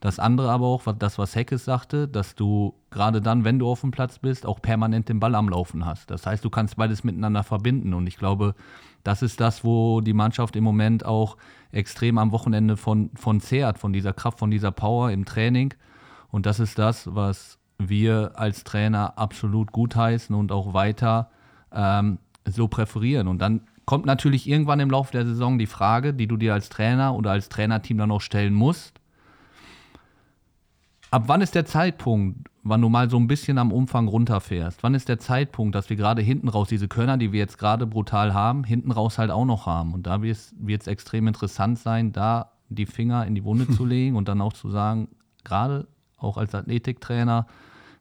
Das 0.00 0.20
andere 0.20 0.50
aber 0.50 0.66
auch, 0.66 0.84
das, 0.96 1.18
was 1.18 1.34
Heckes 1.34 1.64
sagte, 1.64 2.06
dass 2.06 2.36
du 2.36 2.74
gerade 2.90 3.20
dann, 3.20 3.44
wenn 3.44 3.58
du 3.58 3.68
auf 3.68 3.80
dem 3.80 3.90
Platz 3.90 4.20
bist, 4.20 4.46
auch 4.46 4.62
permanent 4.62 5.08
den 5.08 5.18
Ball 5.18 5.34
am 5.34 5.48
Laufen 5.48 5.84
hast. 5.84 6.10
Das 6.10 6.24
heißt, 6.24 6.44
du 6.44 6.50
kannst 6.50 6.76
beides 6.76 7.02
miteinander 7.02 7.42
verbinden. 7.42 7.94
Und 7.94 8.06
ich 8.06 8.16
glaube, 8.16 8.54
das 9.02 9.22
ist 9.22 9.40
das, 9.40 9.64
wo 9.64 10.00
die 10.00 10.12
Mannschaft 10.12 10.54
im 10.54 10.62
Moment 10.62 11.04
auch 11.04 11.36
extrem 11.72 12.18
am 12.18 12.30
Wochenende 12.30 12.76
von, 12.76 13.10
von 13.14 13.40
zehrt, 13.40 13.78
von 13.78 13.92
dieser 13.92 14.12
Kraft, 14.12 14.38
von 14.38 14.52
dieser 14.52 14.70
Power 14.70 15.10
im 15.10 15.24
Training. 15.24 15.74
Und 16.30 16.46
das 16.46 16.60
ist 16.60 16.78
das, 16.78 17.12
was 17.12 17.57
wir 17.78 18.32
als 18.34 18.64
Trainer 18.64 19.18
absolut 19.18 19.72
gutheißen 19.72 20.34
und 20.34 20.52
auch 20.52 20.74
weiter 20.74 21.30
ähm, 21.72 22.18
so 22.44 22.68
präferieren. 22.68 23.28
Und 23.28 23.40
dann 23.40 23.62
kommt 23.84 24.06
natürlich 24.06 24.48
irgendwann 24.48 24.80
im 24.80 24.90
Laufe 24.90 25.12
der 25.12 25.24
Saison 25.24 25.58
die 25.58 25.66
Frage, 25.66 26.12
die 26.12 26.26
du 26.26 26.36
dir 26.36 26.54
als 26.54 26.68
Trainer 26.68 27.14
oder 27.14 27.30
als 27.30 27.48
Trainerteam 27.48 27.98
dann 27.98 28.10
auch 28.10 28.20
stellen 28.20 28.54
musst 28.54 29.00
Ab 31.10 31.24
wann 31.26 31.40
ist 31.40 31.54
der 31.54 31.64
Zeitpunkt, 31.64 32.50
wann 32.62 32.82
du 32.82 32.90
mal 32.90 33.08
so 33.08 33.16
ein 33.16 33.28
bisschen 33.28 33.56
am 33.56 33.72
Umfang 33.72 34.08
runterfährst? 34.08 34.82
Wann 34.82 34.94
ist 34.94 35.08
der 35.08 35.18
Zeitpunkt, 35.18 35.74
dass 35.74 35.88
wir 35.88 35.96
gerade 35.96 36.20
hinten 36.20 36.48
raus 36.48 36.68
diese 36.68 36.86
Körner, 36.86 37.16
die 37.16 37.32
wir 37.32 37.38
jetzt 37.38 37.56
gerade 37.56 37.86
brutal 37.86 38.34
haben, 38.34 38.62
hinten 38.62 38.92
raus 38.92 39.16
halt 39.16 39.30
auch 39.30 39.46
noch 39.46 39.64
haben? 39.64 39.94
Und 39.94 40.06
da 40.06 40.20
wird 40.20 40.36
es 40.36 40.86
extrem 40.86 41.26
interessant 41.26 41.78
sein, 41.78 42.12
da 42.12 42.52
die 42.68 42.84
Finger 42.84 43.26
in 43.26 43.34
die 43.34 43.44
Wunde 43.44 43.68
zu 43.70 43.86
legen 43.86 44.16
und 44.16 44.28
dann 44.28 44.42
auch 44.42 44.52
zu 44.52 44.68
sagen, 44.68 45.08
gerade 45.44 45.86
auch 46.18 46.36
als 46.36 46.54
Athletiktrainer, 46.54 47.46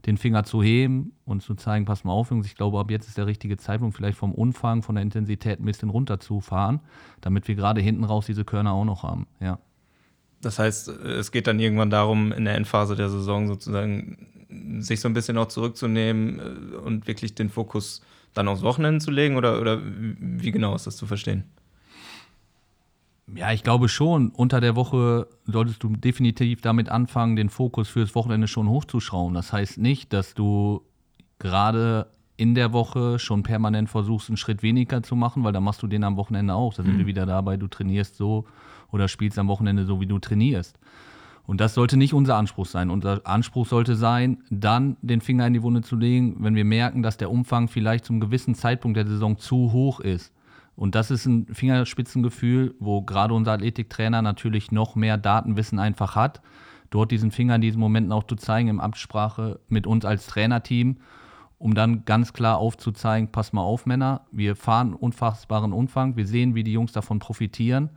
den 0.05 0.17
Finger 0.17 0.43
zu 0.43 0.61
heben 0.61 1.13
und 1.25 1.41
zu 1.41 1.55
zeigen, 1.55 1.85
pass 1.85 2.03
mal 2.03 2.13
auf, 2.13 2.29
Jungs, 2.29 2.45
ich 2.45 2.55
glaube, 2.55 2.79
ab 2.79 2.91
jetzt 2.91 3.07
ist 3.07 3.17
der 3.17 3.25
richtige 3.25 3.57
Zeitpunkt, 3.57 3.95
vielleicht 3.95 4.17
vom 4.17 4.33
Umfang, 4.33 4.83
von 4.83 4.95
der 4.95 5.01
Intensität 5.01 5.59
ein 5.59 5.65
bisschen 5.65 5.89
runterzufahren, 5.89 6.79
damit 7.21 7.47
wir 7.47 7.55
gerade 7.55 7.81
hinten 7.81 8.03
raus 8.03 8.25
diese 8.25 8.45
Körner 8.45 8.73
auch 8.73 8.85
noch 8.85 9.03
haben. 9.03 9.27
Ja. 9.39 9.59
Das 10.41 10.59
heißt, 10.59 10.87
es 10.89 11.31
geht 11.31 11.47
dann 11.47 11.59
irgendwann 11.59 11.89
darum, 11.89 12.31
in 12.31 12.45
der 12.45 12.55
Endphase 12.55 12.95
der 12.95 13.09
Saison 13.09 13.47
sozusagen 13.47 14.27
sich 14.79 15.01
so 15.01 15.09
ein 15.09 15.13
bisschen 15.13 15.37
auch 15.37 15.47
zurückzunehmen 15.47 16.39
äh, 16.39 16.75
und 16.77 17.07
wirklich 17.07 17.35
den 17.35 17.49
Fokus 17.49 18.01
dann 18.33 18.47
aufs 18.47 18.61
Wochenende 18.61 19.03
zu 19.03 19.11
legen? 19.11 19.35
Oder, 19.35 19.59
oder 19.59 19.81
wie 19.83 20.51
genau 20.51 20.75
ist 20.75 20.87
das 20.87 20.95
zu 20.95 21.05
verstehen? 21.05 21.43
Ja, 23.35 23.51
ich 23.51 23.63
glaube 23.63 23.89
schon. 23.89 24.29
Unter 24.29 24.61
der 24.61 24.75
Woche 24.75 25.27
solltest 25.45 25.83
du 25.83 25.89
definitiv 25.89 26.61
damit 26.61 26.89
anfangen, 26.89 27.35
den 27.35 27.49
Fokus 27.49 27.89
fürs 27.89 28.15
Wochenende 28.15 28.47
schon 28.47 28.69
hochzuschrauben. 28.69 29.33
Das 29.33 29.51
heißt 29.51 29.77
nicht, 29.77 30.13
dass 30.13 30.33
du 30.33 30.81
gerade 31.39 32.07
in 32.37 32.55
der 32.55 32.71
Woche 32.71 33.19
schon 33.19 33.43
permanent 33.43 33.89
versuchst, 33.89 34.29
einen 34.29 34.37
Schritt 34.37 34.63
weniger 34.63 35.01
zu 35.03 35.15
machen, 35.15 35.43
weil 35.43 35.51
dann 35.51 35.63
machst 35.63 35.81
du 35.81 35.87
den 35.87 36.03
am 36.03 36.15
Wochenende 36.17 36.53
auch. 36.53 36.73
Da 36.73 36.83
sind 36.83 36.93
mhm. 36.93 36.99
wir 36.99 37.07
wieder 37.07 37.25
dabei, 37.25 37.57
du 37.57 37.67
trainierst 37.67 38.15
so 38.15 38.45
oder 38.91 39.07
spielst 39.07 39.39
am 39.39 39.47
Wochenende 39.47 39.85
so, 39.85 39.99
wie 39.99 40.05
du 40.05 40.19
trainierst. 40.19 40.79
Und 41.47 41.61
das 41.61 41.73
sollte 41.73 41.97
nicht 41.97 42.13
unser 42.13 42.35
Anspruch 42.35 42.65
sein. 42.65 42.89
Unser 42.89 43.25
Anspruch 43.25 43.65
sollte 43.65 43.95
sein, 43.95 44.43
dann 44.49 44.97
den 45.01 45.21
Finger 45.21 45.47
in 45.47 45.53
die 45.53 45.63
Wunde 45.63 45.81
zu 45.81 45.95
legen, 45.95 46.35
wenn 46.39 46.55
wir 46.55 46.65
merken, 46.65 47.01
dass 47.01 47.17
der 47.17 47.31
Umfang 47.31 47.69
vielleicht 47.69 48.05
zum 48.05 48.19
gewissen 48.19 48.53
Zeitpunkt 48.53 48.97
der 48.97 49.07
Saison 49.07 49.37
zu 49.37 49.71
hoch 49.71 49.99
ist. 49.99 50.33
Und 50.77 50.95
das 50.95 51.11
ist 51.11 51.25
ein 51.25 51.47
Fingerspitzengefühl, 51.53 52.75
wo 52.79 53.01
gerade 53.01 53.33
unser 53.33 53.51
Athletiktrainer 53.51 54.21
natürlich 54.21 54.71
noch 54.71 54.95
mehr 54.95 55.17
Datenwissen 55.17 55.79
einfach 55.79 56.15
hat, 56.15 56.41
dort 56.89 57.11
diesen 57.11 57.31
Finger 57.31 57.55
in 57.55 57.61
diesen 57.61 57.81
Momenten 57.81 58.13
auch 58.13 58.23
zu 58.23 58.37
zeigen, 58.37 58.69
im 58.69 58.79
Absprache 58.79 59.59
mit 59.67 59.85
uns 59.85 60.05
als 60.05 60.27
Trainerteam, 60.27 60.97
um 61.57 61.73
dann 61.73 62.05
ganz 62.05 62.31
klar 62.31 62.59
aufzuzeigen, 62.59 63.31
pass 63.31 63.51
mal 63.51 63.63
auf, 63.63 63.85
Männer, 63.85 64.21
wir 64.31 64.55
fahren 64.55 64.93
unfassbaren 64.93 65.73
Umfang, 65.73 66.15
wir 66.15 66.25
sehen, 66.25 66.55
wie 66.55 66.63
die 66.63 66.73
Jungs 66.73 66.93
davon 66.93 67.19
profitieren 67.19 67.89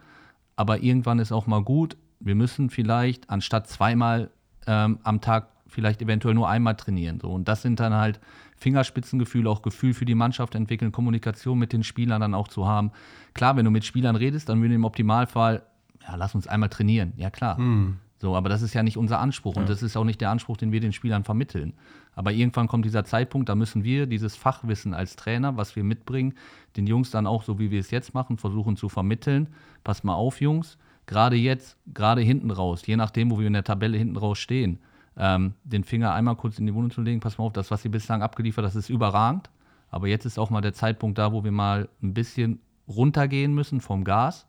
aber 0.60 0.82
irgendwann 0.82 1.20
ist 1.20 1.32
auch 1.32 1.46
mal 1.46 1.62
gut. 1.62 1.96
Wir 2.18 2.34
müssen 2.34 2.68
vielleicht 2.68 3.30
anstatt 3.30 3.66
zweimal 3.66 4.30
ähm, 4.66 4.99
am 5.04 5.22
Tag 5.22 5.49
vielleicht 5.68 6.02
eventuell 6.02 6.34
nur 6.34 6.50
einmal 6.50 6.76
trainieren. 6.76 7.18
So. 7.18 7.30
Und 7.30 7.49
das 7.49 7.62
sind 7.62 7.80
dann 7.80 7.94
halt 7.94 8.20
Fingerspitzengefühle, 8.61 9.49
auch 9.49 9.62
Gefühl 9.62 9.95
für 9.95 10.05
die 10.05 10.14
Mannschaft 10.14 10.55
entwickeln, 10.55 10.93
Kommunikation 10.93 11.59
mit 11.59 11.73
den 11.73 11.83
Spielern 11.83 12.21
dann 12.21 12.35
auch 12.35 12.49
zu 12.49 12.67
haben. 12.67 12.93
Klar, 13.33 13.57
wenn 13.57 13.64
du 13.64 13.71
mit 13.71 13.85
Spielern 13.85 14.17
redest, 14.17 14.49
dann 14.49 14.61
würden 14.61 14.75
im 14.75 14.85
Optimalfall, 14.85 15.62
ja, 16.07 16.14
lass 16.14 16.35
uns 16.35 16.47
einmal 16.47 16.69
trainieren. 16.69 17.14
Ja, 17.17 17.31
klar. 17.31 17.59
Mhm. 17.59 17.97
So, 18.19 18.37
aber 18.37 18.50
das 18.50 18.61
ist 18.61 18.75
ja 18.75 18.83
nicht 18.83 18.99
unser 18.99 19.19
Anspruch 19.19 19.57
ja. 19.57 19.62
und 19.62 19.71
das 19.71 19.83
ist 19.83 19.97
auch 19.97 20.05
nicht 20.05 20.21
der 20.21 20.29
Anspruch, 20.29 20.59
den 20.59 20.73
wir 20.73 20.81
den 20.81 20.93
Spielern 20.93 21.25
vermitteln. 21.25 21.73
Aber 22.14 22.33
irgendwann 22.33 22.69
kommt 22.69 22.85
dieser 22.85 23.05
Zeitpunkt, 23.05 23.49
da 23.49 23.55
müssen 23.55 23.83
wir 23.83 24.07
dieses 24.07 24.37
Fachwissen 24.37 24.93
als 24.93 25.17
Trainer, 25.17 25.57
was 25.57 25.75
wir 25.75 25.85
mitbringen, 25.85 26.35
den 26.76 26.87
Jungs 26.87 27.11
dann 27.11 27.26
auch, 27.26 27.43
so 27.43 27.59
wie 27.59 27.71
wir 27.71 27.81
es 27.81 27.90
jetzt 27.90 28.12
machen, 28.12 28.37
versuchen 28.37 28.76
zu 28.76 28.90
vermitteln. 28.90 29.49
Pass 29.85 30.05
mal 30.05 30.14
auf, 30.14 30.43
Jungs, 30.43 30.76
gerade 31.07 31.37
jetzt, 31.37 31.79
gerade 31.95 32.21
hinten 32.21 32.50
raus, 32.50 32.87
je 32.87 32.97
nachdem, 32.97 33.31
wo 33.31 33.38
wir 33.38 33.47
in 33.47 33.55
der 33.55 33.64
Tabelle 33.64 33.97
hinten 33.97 34.19
raus 34.19 34.38
stehen, 34.38 34.81
ähm, 35.20 35.54
den 35.64 35.84
Finger 35.84 36.12
einmal 36.14 36.36
kurz 36.36 36.58
in 36.58 36.66
die 36.66 36.74
Wunde 36.74 36.94
zu 36.94 37.02
legen, 37.02 37.20
pass 37.20 37.38
mal 37.38 37.44
auf, 37.44 37.52
das, 37.52 37.70
was 37.70 37.84
ihr 37.84 37.90
bislang 37.90 38.22
abgeliefert 38.22 38.64
das 38.64 38.76
ist 38.76 38.88
überragend. 38.88 39.50
Aber 39.90 40.06
jetzt 40.08 40.24
ist 40.24 40.38
auch 40.38 40.50
mal 40.50 40.60
der 40.60 40.72
Zeitpunkt 40.72 41.18
da, 41.18 41.32
wo 41.32 41.44
wir 41.44 41.52
mal 41.52 41.88
ein 42.02 42.14
bisschen 42.14 42.60
runtergehen 42.88 43.54
müssen 43.54 43.80
vom 43.80 44.04
Gas 44.04 44.46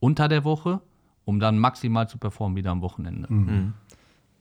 unter 0.00 0.28
der 0.28 0.44
Woche 0.44 0.80
um 1.26 1.40
dann 1.40 1.58
maximal 1.58 2.08
zu 2.08 2.16
performen 2.16 2.56
wieder 2.56 2.70
am 2.70 2.80
Wochenende. 2.80 3.30
Mhm. 3.30 3.74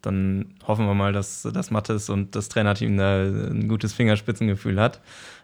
Dann 0.06 0.54
hoffen 0.68 0.86
wir 0.86 0.94
mal, 0.94 1.14
dass, 1.14 1.42
dass 1.42 1.72
Mattes 1.72 2.10
und 2.10 2.36
das 2.36 2.50
Trainerteam 2.50 2.98
da 2.98 3.24
ein 3.24 3.68
gutes 3.68 3.94
Fingerspitzengefühl 3.94 4.80
hat. 4.80 5.02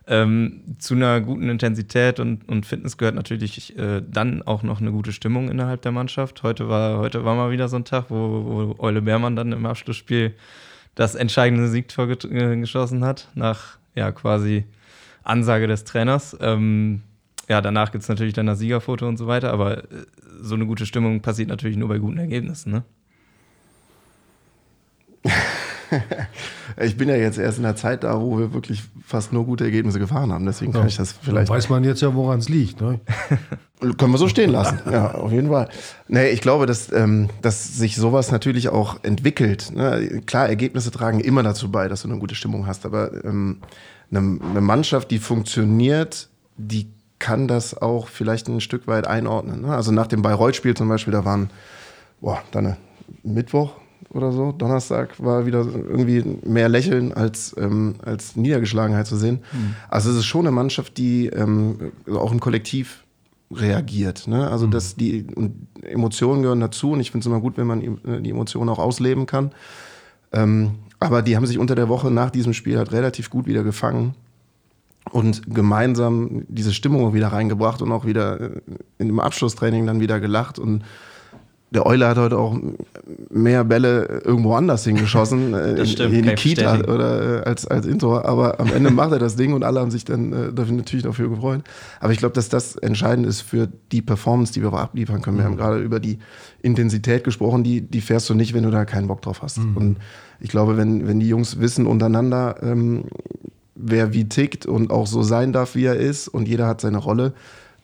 Ähm, 0.07 0.61
zu 0.79 0.95
einer 0.95 1.21
guten 1.21 1.49
Intensität 1.49 2.19
und, 2.19 2.47
und 2.49 2.65
Fitness 2.65 2.97
gehört 2.97 3.15
natürlich 3.15 3.77
äh, 3.77 4.01
dann 4.07 4.41
auch 4.41 4.63
noch 4.63 4.81
eine 4.81 4.91
gute 4.91 5.13
Stimmung 5.13 5.49
innerhalb 5.49 5.81
der 5.81 5.91
Mannschaft. 5.91 6.43
Heute 6.43 6.69
war, 6.69 6.97
heute 6.99 7.23
war 7.23 7.35
mal 7.35 7.51
wieder 7.51 7.67
so 7.67 7.77
ein 7.77 7.85
Tag, 7.85 8.05
wo, 8.09 8.15
wo 8.17 8.83
Eule 8.83 9.01
Beermann 9.01 9.35
dann 9.35 9.51
im 9.51 9.65
Abschlussspiel 9.65 10.33
das 10.95 11.15
entscheidende 11.15 11.67
Siegtor 11.67 12.09
äh, 12.09 12.57
geschossen 12.57 13.03
hat, 13.03 13.29
nach 13.35 13.77
ja 13.95 14.11
quasi 14.11 14.65
Ansage 15.23 15.67
des 15.67 15.83
Trainers. 15.83 16.35
Ähm, 16.41 17.01
ja, 17.47 17.61
danach 17.61 17.91
gibt 17.91 18.03
es 18.03 18.09
natürlich 18.09 18.33
dann 18.33 18.47
das 18.47 18.59
Siegerfoto 18.59 19.07
und 19.07 19.17
so 19.17 19.27
weiter, 19.27 19.51
aber 19.51 19.83
äh, 19.83 20.05
so 20.41 20.55
eine 20.55 20.65
gute 20.65 20.85
Stimmung 20.85 21.21
passiert 21.21 21.49
natürlich 21.49 21.77
nur 21.77 21.89
bei 21.89 21.99
guten 21.99 22.17
Ergebnissen, 22.17 22.71
ne? 22.71 22.83
ich 26.81 26.97
bin 26.97 27.09
ja 27.09 27.15
jetzt 27.15 27.37
erst 27.37 27.57
in 27.57 27.63
der 27.63 27.75
Zeit 27.75 28.03
da, 28.03 28.19
wo 28.19 28.37
wir 28.37 28.53
wirklich 28.53 28.83
fast 29.05 29.33
nur 29.33 29.45
gute 29.45 29.63
Ergebnisse 29.63 29.99
gefahren 29.99 30.31
haben. 30.31 30.45
Deswegen 30.45 30.71
kann 30.71 30.81
ja. 30.81 30.87
ich 30.87 30.97
das 30.97 31.13
vielleicht. 31.21 31.49
Weiß 31.49 31.69
man 31.69 31.83
jetzt 31.83 32.01
ja, 32.01 32.13
woran 32.13 32.39
es 32.39 32.49
liegt. 32.49 32.81
Ne? 32.81 32.99
Können 33.97 34.11
wir 34.11 34.17
so 34.17 34.27
stehen 34.27 34.51
lassen. 34.51 34.79
Ja, 34.91 35.11
auf 35.15 35.31
jeden 35.31 35.49
Fall. 35.49 35.67
Nee, 36.07 36.29
ich 36.29 36.41
glaube, 36.41 36.67
dass, 36.67 36.91
ähm, 36.91 37.29
dass 37.41 37.77
sich 37.77 37.95
sowas 37.95 38.31
natürlich 38.31 38.69
auch 38.69 38.97
entwickelt. 39.03 39.71
Ne? 39.75 40.21
Klar, 40.25 40.47
Ergebnisse 40.47 40.91
tragen 40.91 41.19
immer 41.19 41.41
dazu 41.41 41.71
bei, 41.71 41.87
dass 41.87 42.03
du 42.03 42.09
eine 42.09 42.19
gute 42.19 42.35
Stimmung 42.35 42.67
hast. 42.67 42.85
Aber 42.85 43.11
ähm, 43.25 43.57
eine, 44.11 44.39
eine 44.49 44.61
Mannschaft, 44.61 45.09
die 45.09 45.17
funktioniert, 45.17 46.29
die 46.57 46.87
kann 47.17 47.47
das 47.47 47.79
auch 47.79 48.07
vielleicht 48.07 48.47
ein 48.49 48.61
Stück 48.61 48.87
weit 48.87 49.07
einordnen. 49.07 49.61
Ne? 49.61 49.75
Also 49.75 49.91
nach 49.91 50.07
dem 50.07 50.21
Bayreuth-Spiel 50.21 50.75
zum 50.75 50.87
Beispiel, 50.87 51.13
da 51.13 51.25
waren, 51.25 51.49
boah, 52.19 52.41
dann 52.51 52.77
Mittwoch 53.23 53.73
oder 54.09 54.31
so, 54.31 54.51
Donnerstag 54.51 55.23
war 55.23 55.45
wieder 55.45 55.59
irgendwie 55.59 56.23
mehr 56.43 56.69
Lächeln 56.69 57.13
als, 57.13 57.55
ähm, 57.57 57.95
als 58.03 58.35
Niedergeschlagenheit 58.35 59.07
zu 59.07 59.15
sehen. 59.15 59.39
Mhm. 59.51 59.75
Also 59.89 60.11
es 60.11 60.17
ist 60.17 60.25
schon 60.25 60.41
eine 60.41 60.51
Mannschaft, 60.51 60.97
die 60.97 61.27
ähm, 61.27 61.91
auch 62.09 62.31
ein 62.31 62.39
Kollektiv 62.39 63.03
reagiert. 63.53 64.27
Ne? 64.27 64.49
Also 64.49 64.67
mhm. 64.67 64.71
dass 64.71 64.95
die 64.95 65.27
Emotionen 65.83 66.41
gehören 66.41 66.59
dazu 66.59 66.91
und 66.91 66.99
ich 66.99 67.11
finde 67.11 67.23
es 67.23 67.27
immer 67.27 67.39
gut, 67.39 67.57
wenn 67.57 67.67
man 67.67 67.81
die 68.23 68.29
Emotionen 68.29 68.69
auch 68.69 68.79
ausleben 68.79 69.25
kann. 69.25 69.51
Ähm, 70.31 70.71
aber 70.99 71.21
die 71.21 71.35
haben 71.35 71.45
sich 71.45 71.57
unter 71.57 71.75
der 71.75 71.89
Woche 71.89 72.11
nach 72.11 72.29
diesem 72.29 72.53
Spiel 72.53 72.77
halt 72.77 72.91
relativ 72.91 73.29
gut 73.29 73.47
wieder 73.47 73.63
gefangen 73.63 74.15
und 75.09 75.53
gemeinsam 75.53 76.43
diese 76.47 76.73
Stimmung 76.73 77.13
wieder 77.13 77.29
reingebracht 77.29 77.81
und 77.81 77.91
auch 77.91 78.05
wieder 78.05 78.39
äh, 78.39 78.61
in 78.99 79.07
dem 79.07 79.19
Abschlusstraining 79.19 79.85
dann 79.85 79.99
wieder 79.99 80.19
gelacht 80.19 80.59
und 80.59 80.83
der 81.71 81.85
Euler 81.85 82.09
hat 82.09 82.17
heute 82.17 82.37
auch 82.37 82.57
mehr 83.29 83.63
Bälle 83.63 84.21
irgendwo 84.25 84.55
anders 84.55 84.83
hingeschossen, 84.83 85.53
äh, 85.53 85.75
das 85.75 85.91
stimmt, 85.91 86.13
in 86.13 86.23
die 86.23 86.35
Kita 86.35 86.79
oder 86.81 87.39
äh, 87.39 87.49
als, 87.49 87.65
als 87.65 87.85
Intor, 87.85 88.25
aber 88.25 88.59
am 88.59 88.71
Ende 88.73 88.91
macht 88.91 89.13
er 89.13 89.19
das 89.19 89.37
Ding 89.37 89.53
und 89.53 89.63
alle 89.63 89.79
haben 89.79 89.89
sich 89.89 90.03
dann 90.03 90.33
äh, 90.33 90.53
dafür 90.53 90.75
natürlich 90.75 91.03
dafür 91.03 91.29
gefreut. 91.29 91.61
Aber 92.01 92.11
ich 92.11 92.19
glaube, 92.19 92.35
dass 92.35 92.49
das 92.49 92.75
entscheidend 92.75 93.25
ist 93.25 93.41
für 93.41 93.69
die 93.91 94.01
Performance, 94.01 94.51
die 94.51 94.61
wir 94.61 94.73
auch 94.73 94.79
abliefern 94.79 95.21
können. 95.21 95.37
Wir 95.37 95.45
mhm. 95.45 95.51
haben 95.51 95.57
gerade 95.57 95.79
über 95.79 96.01
die 96.01 96.19
Intensität 96.61 97.23
gesprochen, 97.23 97.63
die, 97.63 97.79
die 97.79 98.01
fährst 98.01 98.29
du 98.29 98.33
nicht, 98.33 98.53
wenn 98.53 98.63
du 98.63 98.71
da 98.71 98.83
keinen 98.83 99.07
Bock 99.07 99.21
drauf 99.21 99.41
hast. 99.41 99.59
Mhm. 99.59 99.77
Und 99.77 99.97
ich 100.41 100.49
glaube, 100.49 100.75
wenn, 100.75 101.07
wenn 101.07 101.21
die 101.21 101.29
Jungs 101.29 101.61
wissen 101.61 101.87
untereinander, 101.87 102.57
ähm, 102.61 103.05
wer 103.75 104.13
wie 104.13 104.27
tickt 104.27 104.65
und 104.65 104.91
auch 104.91 105.07
so 105.07 105.23
sein 105.23 105.53
darf, 105.53 105.75
wie 105.75 105.85
er 105.85 105.95
ist 105.95 106.27
und 106.27 106.49
jeder 106.49 106.67
hat 106.67 106.81
seine 106.81 106.97
Rolle, 106.97 107.33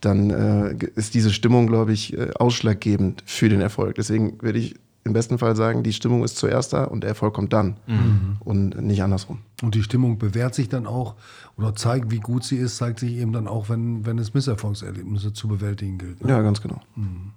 dann 0.02 0.30
äh, 0.30 0.76
ist 0.96 1.14
diese 1.14 1.32
Stimmung, 1.32 1.68
glaube 1.68 1.94
ich, 1.94 2.18
äh, 2.18 2.32
ausschlaggebend 2.36 3.24
für 3.26 3.50
den 3.50 3.62
Erfolg. 3.62 3.96
Deswegen 3.96 4.42
würde 4.42 4.60
ich 4.60 4.76
im 5.08 5.14
besten 5.14 5.38
Fall 5.38 5.56
sagen, 5.56 5.84
die 5.84 5.94
Stimmung 5.94 6.24
ist 6.24 6.38
zuerst 6.38 6.74
da 6.74 6.84
und 6.84 7.02
der 7.02 7.10
Erfolg 7.10 7.34
kommt 7.34 7.54
dann 7.54 7.78
mhm. 7.88 8.38
und 8.42 8.82
nicht 8.82 9.02
andersrum. 9.02 9.40
Und 9.64 9.74
die 9.74 9.82
Stimmung 9.82 10.20
bewährt 10.20 10.54
sich 10.54 10.70
dann 10.70 10.86
auch 10.86 11.16
oder 11.58 11.74
zeigt, 11.76 12.12
wie 12.12 12.20
gut 12.20 12.44
sie 12.44 12.58
ist, 12.58 12.78
zeigt 12.78 13.00
sich 13.00 13.14
eben 13.14 13.32
dann 13.34 13.48
auch, 13.48 13.70
wenn, 13.70 14.06
wenn 14.06 14.20
es 14.20 14.34
Misserfolgserlebnisse 14.34 15.34
zu 15.34 15.48
bewältigen 15.48 15.98
gilt. 15.98 16.24
Ne? 16.24 16.30
Ja, 16.30 16.42
ganz 16.42 16.62
genau. 16.62 16.82
Mhm. 16.96 17.32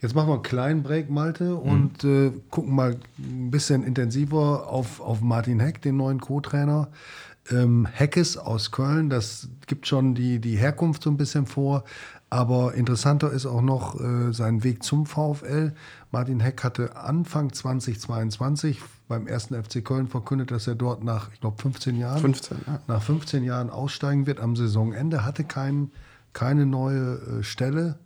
Jetzt 0.00 0.14
machen 0.14 0.28
wir 0.28 0.34
einen 0.34 0.42
kleinen 0.42 0.82
Break, 0.84 1.10
Malte, 1.10 1.56
und 1.56 2.04
mhm. 2.04 2.26
äh, 2.26 2.40
gucken 2.50 2.74
mal 2.74 2.96
ein 3.18 3.50
bisschen 3.50 3.82
intensiver 3.82 4.68
auf, 4.68 5.00
auf 5.00 5.20
Martin 5.22 5.58
Heck, 5.58 5.82
den 5.82 5.96
neuen 5.96 6.20
Co-Trainer. 6.20 6.88
Ähm, 7.50 7.86
Heckes 7.86 8.36
aus 8.36 8.70
Köln, 8.70 9.10
das 9.10 9.48
gibt 9.66 9.86
schon 9.86 10.14
die, 10.14 10.38
die 10.38 10.56
Herkunft 10.56 11.02
so 11.02 11.10
ein 11.10 11.16
bisschen 11.16 11.46
vor. 11.46 11.84
Aber 12.30 12.74
interessanter 12.74 13.30
ist 13.30 13.46
auch 13.46 13.62
noch 13.62 13.98
äh, 13.98 14.32
sein 14.32 14.62
Weg 14.62 14.82
zum 14.82 15.06
VfL. 15.06 15.72
Martin 16.10 16.40
Heck 16.40 16.62
hatte 16.62 16.96
Anfang 16.96 17.52
2022 17.52 18.82
beim 19.08 19.26
ersten 19.26 19.54
FC 19.62 19.82
Köln 19.82 20.08
verkündet, 20.08 20.50
dass 20.50 20.66
er 20.66 20.74
dort 20.74 21.02
nach, 21.02 21.32
ich 21.32 21.40
glaube, 21.40 21.60
15 21.62 21.96
Jahren, 21.96 22.20
15, 22.20 22.58
ja. 22.66 22.80
nach 22.86 23.02
15 23.02 23.44
Jahren 23.44 23.70
aussteigen 23.70 24.26
wird 24.26 24.40
am 24.40 24.56
Saisonende, 24.56 25.24
hatte 25.24 25.44
kein, 25.44 25.90
keine 26.34 26.66
neue 26.66 27.14
äh, 27.14 27.42
Stelle 27.42 27.98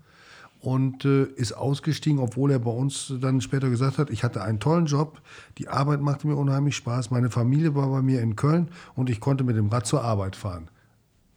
und 0.63 1.05
äh, 1.05 1.25
ist 1.25 1.53
ausgestiegen, 1.53 2.21
obwohl 2.21 2.53
er 2.53 2.61
bei 2.61 2.71
uns 2.71 3.13
dann 3.21 3.41
später 3.41 3.69
gesagt 3.69 3.99
hat, 3.99 4.11
ich 4.11 4.23
hatte 4.23 4.43
einen 4.43 4.61
tollen 4.61 4.87
Job, 4.87 5.21
die 5.59 5.69
Arbeit 5.69 6.01
machte 6.01 6.29
mir 6.29 6.37
unheimlich 6.37 6.77
Spaß, 6.77 7.11
meine 7.11 7.31
Familie 7.31 7.75
war 7.75 7.89
bei 7.89 8.01
mir 8.01 8.23
in 8.23 8.37
Köln 8.37 8.69
und 8.95 9.11
ich 9.11 9.21
konnte 9.21 9.43
mit 9.43 9.57
dem 9.57 9.69
Rad 9.69 9.87
zur 9.87 10.05
Arbeit 10.05 10.37
fahren. 10.37 10.69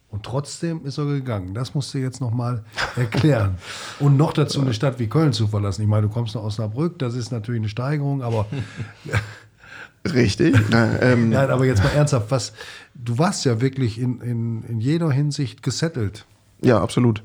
Und 0.10 0.24
trotzdem 0.24 0.86
ist 0.86 0.98
er 0.98 1.06
gegangen. 1.06 1.54
Das 1.54 1.74
musst 1.74 1.94
du 1.94 1.98
jetzt 1.98 2.22
nochmal 2.22 2.64
erklären. 2.96 3.58
Und 4.00 4.16
noch 4.16 4.32
dazu 4.32 4.62
eine 4.62 4.74
Stadt 4.74 5.00
wie 5.00 5.08
Köln 5.08 5.34
zu 5.34 5.48
verlassen. 5.48 5.82
Ich 5.82 5.88
meine, 5.88 6.08
du 6.08 6.14
kommst 6.14 6.36
nach 6.36 6.44
Osnabrück, 6.44 7.00
das 7.00 7.16
ist 7.16 7.32
natürlich 7.32 7.60
eine 7.60 7.70
Steigerung, 7.70 8.22
aber. 8.22 8.46
Richtig. 10.14 10.56
Nein, 10.70 10.98
ähm, 11.02 11.30
Nein, 11.32 11.50
aber 11.50 11.66
jetzt 11.66 11.84
mal 11.84 11.90
ernsthaft, 11.90 12.30
was, 12.30 12.54
du 12.94 13.18
warst 13.18 13.44
ja 13.44 13.60
wirklich 13.60 14.00
in, 14.00 14.22
in, 14.22 14.64
in 14.64 14.80
jeder 14.80 15.12
Hinsicht 15.12 15.64
gesettelt. 15.64 16.26
Ja, 16.62 16.80
absolut. 16.80 17.24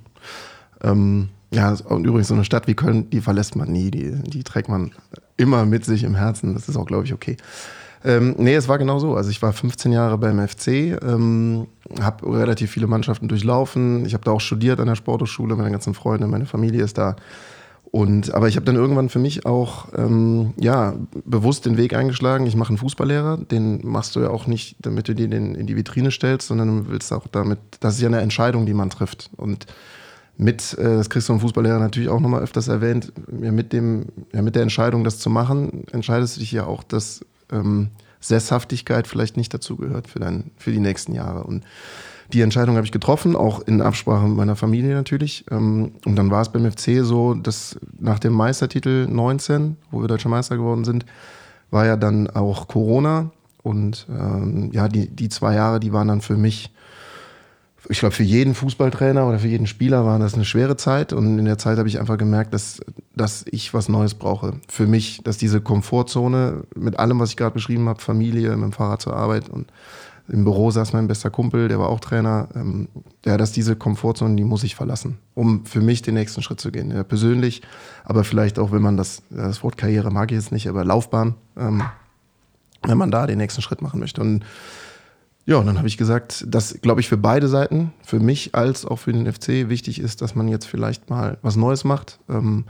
Ähm, 0.83 1.29
ja, 1.53 1.75
und 1.85 2.07
übrigens 2.07 2.29
so 2.29 2.35
eine 2.35 2.45
Stadt 2.45 2.67
wie 2.67 2.75
Köln, 2.75 3.11
die 3.11 3.21
verlässt 3.21 3.57
man 3.57 3.71
nie, 3.71 3.91
die, 3.91 4.13
die 4.23 4.45
trägt 4.45 4.69
man 4.69 4.93
immer 5.37 5.67
mit 5.67 5.85
sich 5.85 6.05
im 6.05 6.15
Herzen. 6.15 6.55
Das 6.55 6.69
ist 6.69 6.77
auch, 6.77 6.87
glaube 6.87 7.05
ich, 7.05 7.13
okay. 7.13 7.37
Ähm, 8.05 8.35
nee, 8.39 8.55
es 8.55 8.69
war 8.69 8.79
genau 8.79 8.99
so. 8.99 9.15
Also 9.15 9.31
ich 9.31 9.43
war 9.43 9.53
15 9.53 9.93
Jahre 9.93 10.17
beim 10.17 10.47
FC, 10.47 10.69
ähm, 11.03 11.67
habe 12.01 12.39
relativ 12.39 12.71
viele 12.71 12.87
Mannschaften 12.87 13.29
durchlaufen. 13.29 14.07
Ich 14.07 14.15
habe 14.15 14.25
da 14.25 14.31
auch 14.31 14.41
studiert 14.41 14.81
an 14.81 14.87
der 14.87 14.95
Sporthochschule, 14.95 15.57
meine 15.57 15.71
ganzen 15.71 15.95
Freunde, 15.95 16.27
meine 16.27 16.47
Familie 16.47 16.83
ist 16.83 16.97
da. 16.97 17.17
Und, 17.91 18.33
aber 18.33 18.47
ich 18.47 18.55
habe 18.55 18.65
dann 18.65 18.77
irgendwann 18.77 19.09
für 19.09 19.19
mich 19.19 19.45
auch 19.47 19.89
ähm, 19.97 20.55
ja, 20.57 20.95
bewusst 21.25 21.67
den 21.67 21.77
Weg 21.77 21.93
eingeschlagen. 21.93 22.47
Ich 22.47 22.55
mache 22.55 22.69
einen 22.69 22.79
Fußballlehrer, 22.79 23.39
den 23.39 23.81
machst 23.85 24.15
du 24.15 24.21
ja 24.21 24.31
auch 24.31 24.47
nicht, 24.47 24.77
damit 24.81 25.09
du 25.09 25.15
den 25.15 25.57
in 25.57 25.67
die 25.67 25.77
Vitrine 25.77 26.13
stellst, 26.13 26.47
sondern 26.47 26.85
du 26.85 26.89
willst 26.91 27.13
auch 27.13 27.27
damit, 27.27 27.59
das 27.81 27.95
ist 27.95 28.01
ja 28.01 28.09
eine 28.09 28.21
Entscheidung, 28.21 28.65
die 28.65 28.75
man 28.75 28.91
trifft. 28.91 29.31
Und 29.37 29.67
mit, 30.41 30.77
äh, 30.79 30.97
das 30.97 31.11
kriegst 31.11 31.29
du 31.29 31.35
im 31.35 31.41
Fußballlehrer 31.41 31.79
natürlich 31.79 32.09
auch 32.09 32.19
nochmal 32.19 32.43
öfters 32.43 32.69
erwähnt, 32.69 33.13
ja, 33.41 33.53
mit, 33.53 33.73
dem, 33.73 34.07
ja, 34.33 34.41
mit 34.41 34.55
der 34.55 34.63
Entscheidung, 34.63 35.05
das 35.05 35.19
zu 35.19 35.29
machen, 35.29 35.85
entscheidest 35.93 36.37
du 36.37 36.41
dich 36.41 36.51
ja 36.51 36.65
auch, 36.65 36.83
dass 36.83 37.21
ähm, 37.53 37.89
Sesshaftigkeit 38.21 39.07
vielleicht 39.07 39.37
nicht 39.37 39.53
dazugehört 39.53 40.09
für, 40.09 40.43
für 40.57 40.73
die 40.73 40.81
nächsten 40.81 41.15
Jahre. 41.15 41.45
Und 41.45 41.65
die 42.33 42.41
Entscheidung 42.41 42.77
habe 42.77 42.87
ich 42.87 42.93
getroffen, 42.93 43.37
auch 43.37 43.61
in 43.61 43.83
Absprache 43.83 44.27
mit 44.27 44.37
meiner 44.37 44.57
Familie 44.57 44.95
natürlich. 44.95 45.45
Ähm, 45.51 45.93
und 46.07 46.17
dann 46.17 46.31
war 46.31 46.41
es 46.41 46.49
beim 46.49 46.71
FC 46.71 47.03
so, 47.05 47.35
dass 47.35 47.79
nach 47.99 48.19
dem 48.19 48.33
Meistertitel 48.33 49.07
19, 49.09 49.77
wo 49.91 50.01
wir 50.01 50.09
deutscher 50.09 50.31
Meister 50.31 50.57
geworden 50.57 50.85
sind, 50.85 51.05
war 51.71 51.85
ja 51.85 51.97
dann 51.97 52.31
auch 52.31 52.67
Corona. 52.67 53.31
Und 53.63 54.07
ähm, 54.09 54.71
ja, 54.73 54.89
die, 54.89 55.09
die 55.09 55.29
zwei 55.29 55.55
Jahre, 55.55 55.81
die 55.81 55.93
waren 55.93 56.09
dann 56.09 56.23
für 56.23 56.39
mich 56.39 56.73
ich 57.89 58.01
glaube, 58.01 58.15
für 58.15 58.23
jeden 58.23 58.55
Fußballtrainer 58.55 59.27
oder 59.27 59.39
für 59.39 59.49
jeden 59.49 59.67
Spieler 59.67 60.05
war 60.05 60.19
das 60.19 60.35
eine 60.35 60.45
schwere 60.45 60.77
Zeit. 60.77 61.13
Und 61.13 61.39
in 61.39 61.45
der 61.45 61.59
Zeit 61.59 61.79
habe 61.79 61.89
ich 61.89 61.99
einfach 61.99 62.19
gemerkt, 62.19 62.53
dass, 62.53 62.81
dass 63.15 63.45
ich 63.51 63.73
was 63.73 63.89
Neues 63.89 64.15
brauche. 64.15 64.55
Für 64.69 64.87
mich, 64.87 65.23
dass 65.25 65.39
diese 65.39 65.61
Komfortzone 65.61 66.65
mit 66.77 66.99
allem, 66.99 67.19
was 67.19 67.31
ich 67.31 67.37
gerade 67.37 67.55
beschrieben 67.55 67.89
habe, 67.89 68.01
Familie, 68.01 68.51
mit 68.51 68.65
dem 68.65 68.73
Fahrrad 68.73 69.01
zur 69.01 69.17
Arbeit 69.17 69.49
und 69.49 69.73
im 70.29 70.45
Büro 70.45 70.71
saß 70.71 70.93
mein 70.93 71.09
bester 71.09 71.31
Kumpel, 71.31 71.67
der 71.67 71.81
war 71.81 71.89
auch 71.89 71.99
Trainer. 71.99 72.49
Ähm, 72.55 72.89
ja, 73.25 73.37
dass 73.37 73.51
diese 73.51 73.75
Komfortzone, 73.75 74.37
die 74.37 74.45
muss 74.45 74.63
ich 74.63 74.77
verlassen, 74.77 75.19
um 75.35 75.67
für 75.67 75.81
mich 75.81 76.03
den 76.03 76.15
nächsten 76.15 76.43
Schritt 76.43 76.61
zu 76.61 76.71
gehen. 76.71 76.91
Ja, 76.93 77.03
persönlich, 77.03 77.63
aber 78.05 78.23
vielleicht 78.23 78.59
auch, 78.59 78.71
wenn 78.71 78.83
man 78.83 78.97
das, 78.97 79.23
das 79.31 79.65
Wort 79.65 79.77
Karriere 79.77 80.11
mag 80.13 80.31
ich 80.31 80.37
jetzt 80.37 80.53
nicht, 80.53 80.69
aber 80.69 80.85
Laufbahn, 80.85 81.35
ähm, 81.57 81.83
wenn 82.83 82.97
man 82.99 83.11
da 83.11 83.27
den 83.27 83.39
nächsten 83.39 83.61
Schritt 83.61 83.83
machen 83.83 83.99
möchte. 83.99 84.21
Und 84.21 84.45
ja, 85.47 85.57
und 85.57 85.67
dann 85.67 85.79
habe 85.79 85.89
ich 85.89 85.97
gesagt, 85.97 86.45
dass, 86.47 86.81
glaube 86.81 87.01
ich, 87.01 87.09
für 87.09 87.17
beide 87.17 87.49
Seiten, 87.49 87.93
für 88.05 88.21
mich 88.21 88.55
als 88.55 88.85
auch 88.85 88.97
für 88.97 89.13
den 89.13 89.31
FC, 89.31 89.69
wichtig 89.69 89.99
ist, 89.99 90.23
dass 90.23 90.35
man 90.35 90.49
jetzt 90.49 90.67
vielleicht 90.67 91.11
mal 91.11 91.39
was 91.43 91.57
Neues 91.57 91.85
macht. 91.85 92.19
Ähm, 92.29 92.65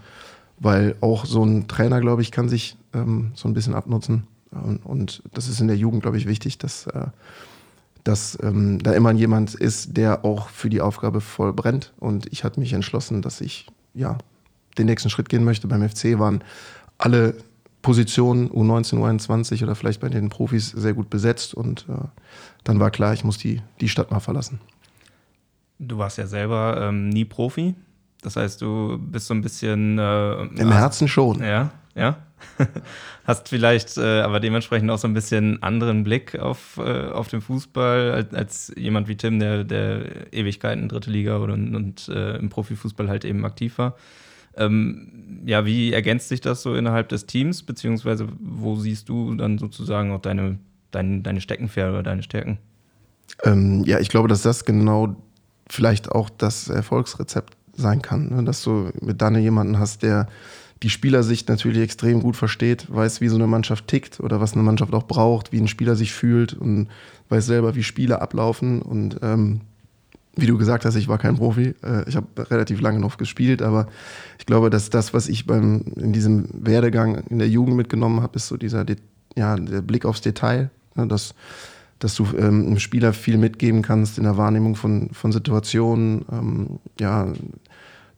weil 0.60 0.94
auch 1.00 1.24
so 1.24 1.42
ein 1.42 1.66
Trainer, 1.66 2.00
glaube 2.00 2.22
ich, 2.22 2.30
kann 2.30 2.48
sich 2.48 2.76
ähm, 2.92 3.32
so 3.34 3.48
ein 3.48 3.54
bisschen 3.54 3.74
abnutzen. 3.74 4.26
Und, 4.50 4.84
und, 4.84 5.22
das 5.32 5.48
ist 5.48 5.60
in 5.60 5.68
der 5.68 5.76
Jugend, 5.76 6.02
glaube 6.02 6.18
ich, 6.18 6.26
wichtig, 6.26 6.58
dass, 6.58 6.86
äh, 6.86 7.06
dass 8.04 8.38
ähm, 8.42 8.78
da 8.82 8.92
immer 8.92 9.10
jemand 9.12 9.54
ist, 9.54 9.96
der 9.96 10.24
auch 10.24 10.48
für 10.48 10.68
die 10.68 10.82
Aufgabe 10.82 11.20
voll 11.20 11.52
brennt. 11.52 11.92
Und 11.98 12.30
ich 12.30 12.44
hatte 12.44 12.60
mich 12.60 12.74
entschlossen, 12.74 13.22
dass 13.22 13.40
ich 13.40 13.66
ja 13.94 14.18
den 14.76 14.86
nächsten 14.86 15.08
Schritt 15.08 15.28
gehen 15.28 15.44
möchte. 15.44 15.66
Beim 15.66 15.88
FC 15.88 16.18
waren 16.18 16.44
alle 16.98 17.34
Positionen 17.82 18.50
U19, 18.50 18.98
U21 18.98 19.62
oder 19.62 19.74
vielleicht 19.74 20.00
bei 20.00 20.08
den 20.08 20.28
Profis 20.28 20.70
sehr 20.70 20.92
gut 20.92 21.10
besetzt 21.10 21.54
und 21.54 21.86
äh, 21.88 21.94
dann 22.64 22.80
war 22.80 22.90
klar, 22.90 23.14
ich 23.14 23.24
muss 23.24 23.38
die, 23.38 23.62
die 23.80 23.88
Stadt 23.88 24.10
mal 24.10 24.20
verlassen. 24.20 24.60
Du 25.78 25.96
warst 25.96 26.18
ja 26.18 26.26
selber 26.26 26.76
ähm, 26.80 27.08
nie 27.08 27.24
Profi. 27.24 27.74
Das 28.22 28.36
heißt, 28.36 28.60
du 28.60 28.98
bist 28.98 29.26
so 29.26 29.34
ein 29.34 29.40
bisschen. 29.40 29.98
Äh, 29.98 30.42
Im 30.42 30.72
Herzen 30.72 31.08
schon. 31.08 31.42
Ja, 31.42 31.70
ja. 31.94 32.18
Hast 33.24 33.48
vielleicht 33.48 33.96
äh, 33.96 34.20
aber 34.20 34.40
dementsprechend 34.40 34.90
auch 34.90 34.98
so 34.98 35.08
ein 35.08 35.14
bisschen 35.14 35.62
anderen 35.62 36.04
Blick 36.04 36.38
auf, 36.38 36.78
äh, 36.78 37.08
auf 37.08 37.28
den 37.28 37.40
Fußball 37.40 38.12
als, 38.12 38.34
als, 38.34 38.72
jemand 38.76 39.08
wie 39.08 39.16
Tim, 39.16 39.38
der, 39.38 39.64
der 39.64 40.32
Ewigkeiten 40.32 40.88
dritte 40.88 41.10
Liga 41.10 41.38
oder, 41.38 41.54
und, 41.54 41.74
und 41.74 42.08
äh, 42.08 42.36
im 42.36 42.48
Profifußball 42.48 43.08
halt 43.08 43.24
eben 43.24 43.44
aktiv 43.44 43.78
war. 43.78 43.96
Ähm, 44.60 45.42
ja, 45.44 45.66
wie 45.66 45.92
ergänzt 45.92 46.28
sich 46.28 46.40
das 46.40 46.62
so 46.62 46.74
innerhalb 46.74 47.08
des 47.08 47.26
Teams, 47.26 47.62
beziehungsweise 47.62 48.28
wo 48.38 48.76
siehst 48.76 49.08
du 49.08 49.34
dann 49.34 49.58
sozusagen 49.58 50.12
auch 50.12 50.20
deine 50.20 50.58
dein, 50.90 51.22
deine 51.22 51.40
Steckenpferde 51.40 51.92
oder 51.92 52.02
deine 52.02 52.22
Stärken? 52.22 52.58
Ähm, 53.44 53.84
ja, 53.86 53.98
ich 54.00 54.08
glaube, 54.08 54.28
dass 54.28 54.42
das 54.42 54.64
genau 54.64 55.16
vielleicht 55.68 56.10
auch 56.10 56.30
das 56.30 56.68
Erfolgsrezept 56.68 57.56
sein 57.74 58.02
kann. 58.02 58.28
Ne? 58.28 58.44
Dass 58.44 58.62
du 58.62 58.90
mit 59.00 59.22
Danne 59.22 59.40
jemanden 59.40 59.78
hast, 59.78 60.02
der 60.02 60.28
die 60.82 60.90
Spielersicht 60.90 61.48
natürlich 61.48 61.82
extrem 61.82 62.22
gut 62.22 62.36
versteht, 62.36 62.92
weiß, 62.92 63.20
wie 63.20 63.28
so 63.28 63.36
eine 63.36 63.46
Mannschaft 63.46 63.86
tickt 63.86 64.18
oder 64.20 64.40
was 64.40 64.54
eine 64.54 64.62
Mannschaft 64.62 64.94
auch 64.94 65.06
braucht, 65.06 65.52
wie 65.52 65.60
ein 65.60 65.68
Spieler 65.68 65.94
sich 65.94 66.12
fühlt 66.12 66.54
und 66.54 66.88
weiß 67.28 67.46
selber, 67.46 67.74
wie 67.74 67.82
Spiele 67.82 68.20
ablaufen. 68.20 68.80
Und 68.82 69.18
ähm, 69.22 69.60
wie 70.36 70.46
du 70.46 70.58
gesagt 70.58 70.84
hast, 70.84 70.94
ich 70.94 71.08
war 71.08 71.18
kein 71.18 71.36
Profi. 71.36 71.74
Äh, 71.82 72.08
ich 72.08 72.16
habe 72.16 72.50
relativ 72.50 72.80
lange 72.80 73.00
noch 73.00 73.18
gespielt, 73.18 73.62
aber 73.62 73.88
ich 74.38 74.46
glaube, 74.46 74.70
dass 74.70 74.90
das, 74.90 75.12
was 75.12 75.28
ich 75.28 75.46
beim, 75.46 75.82
in 75.96 76.12
diesem 76.12 76.48
Werdegang 76.52 77.24
in 77.28 77.38
der 77.38 77.48
Jugend 77.48 77.76
mitgenommen 77.76 78.22
habe, 78.22 78.36
ist 78.36 78.48
so 78.48 78.56
dieser 78.56 78.84
ja, 79.36 79.56
der 79.56 79.80
Blick 79.82 80.04
aufs 80.04 80.20
Detail, 80.20 80.70
Ne, 80.94 81.06
dass, 81.06 81.34
dass 81.98 82.14
du 82.14 82.26
ähm, 82.36 82.66
einem 82.66 82.78
Spieler 82.78 83.12
viel 83.12 83.38
mitgeben 83.38 83.82
kannst 83.82 84.18
in 84.18 84.24
der 84.24 84.36
Wahrnehmung 84.36 84.74
von, 84.74 85.10
von 85.12 85.32
Situationen. 85.32 86.24
Ähm, 86.32 86.78
ja, 86.98 87.32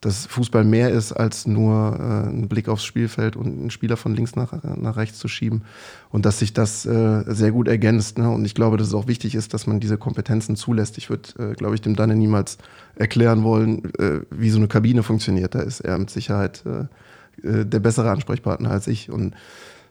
dass 0.03 0.27
Fußball 0.27 0.65
mehr 0.65 0.91
ist 0.91 1.12
als 1.12 1.47
nur 1.47 1.97
äh, 1.97 2.29
ein 2.29 2.49
Blick 2.49 2.69
aufs 2.69 2.85
Spielfeld 2.85 3.37
und 3.37 3.47
einen 3.47 3.71
Spieler 3.71 3.97
von 3.97 4.17
links 4.17 4.35
nach, 4.35 4.53
nach 4.77 4.97
rechts 4.97 5.19
zu 5.21 5.29
schieben. 5.29 5.62
Und 6.11 6.27
dass 6.27 6.41
sich 6.41 6.53
das 6.53 6.85
äh, 6.85 7.23
sehr 7.29 7.53
gut 7.53 7.69
ergänzt. 7.69 8.19
Ne? 8.19 8.29
Und 8.29 8.45
ich 8.45 8.57
glaube, 8.57 8.77
dass 8.77 8.88
es 8.88 8.95
auch 8.95 9.07
wichtig 9.07 9.37
ist, 9.37 9.55
dass 9.55 9.69
man 9.69 9.79
diese 9.79 9.99
Kompetenzen 9.99 10.57
zulässt. 10.57 10.99
Ich 10.99 11.09
würde, 11.09 11.29
äh, 11.38 11.55
glaube 11.55 11.77
ich, 11.77 11.83
dem 11.83 11.95
Danne 11.95 12.17
niemals 12.17 12.59
erklären 12.97 13.45
wollen, 13.45 13.95
äh, 13.95 14.23
wie 14.31 14.51
so 14.51 14.59
eine 14.59 14.67
Kabine 14.67 15.05
funktioniert. 15.05 15.55
Da 15.55 15.61
ist 15.61 15.79
er 15.81 15.97
mit 15.99 16.11
Sicherheit 16.11 16.65
äh, 16.67 17.49
äh, 17.49 17.65
der 17.65 17.79
bessere 17.79 18.11
Ansprechpartner 18.11 18.73
als 18.73 18.88
ich. 18.88 19.09
Und 19.09 19.35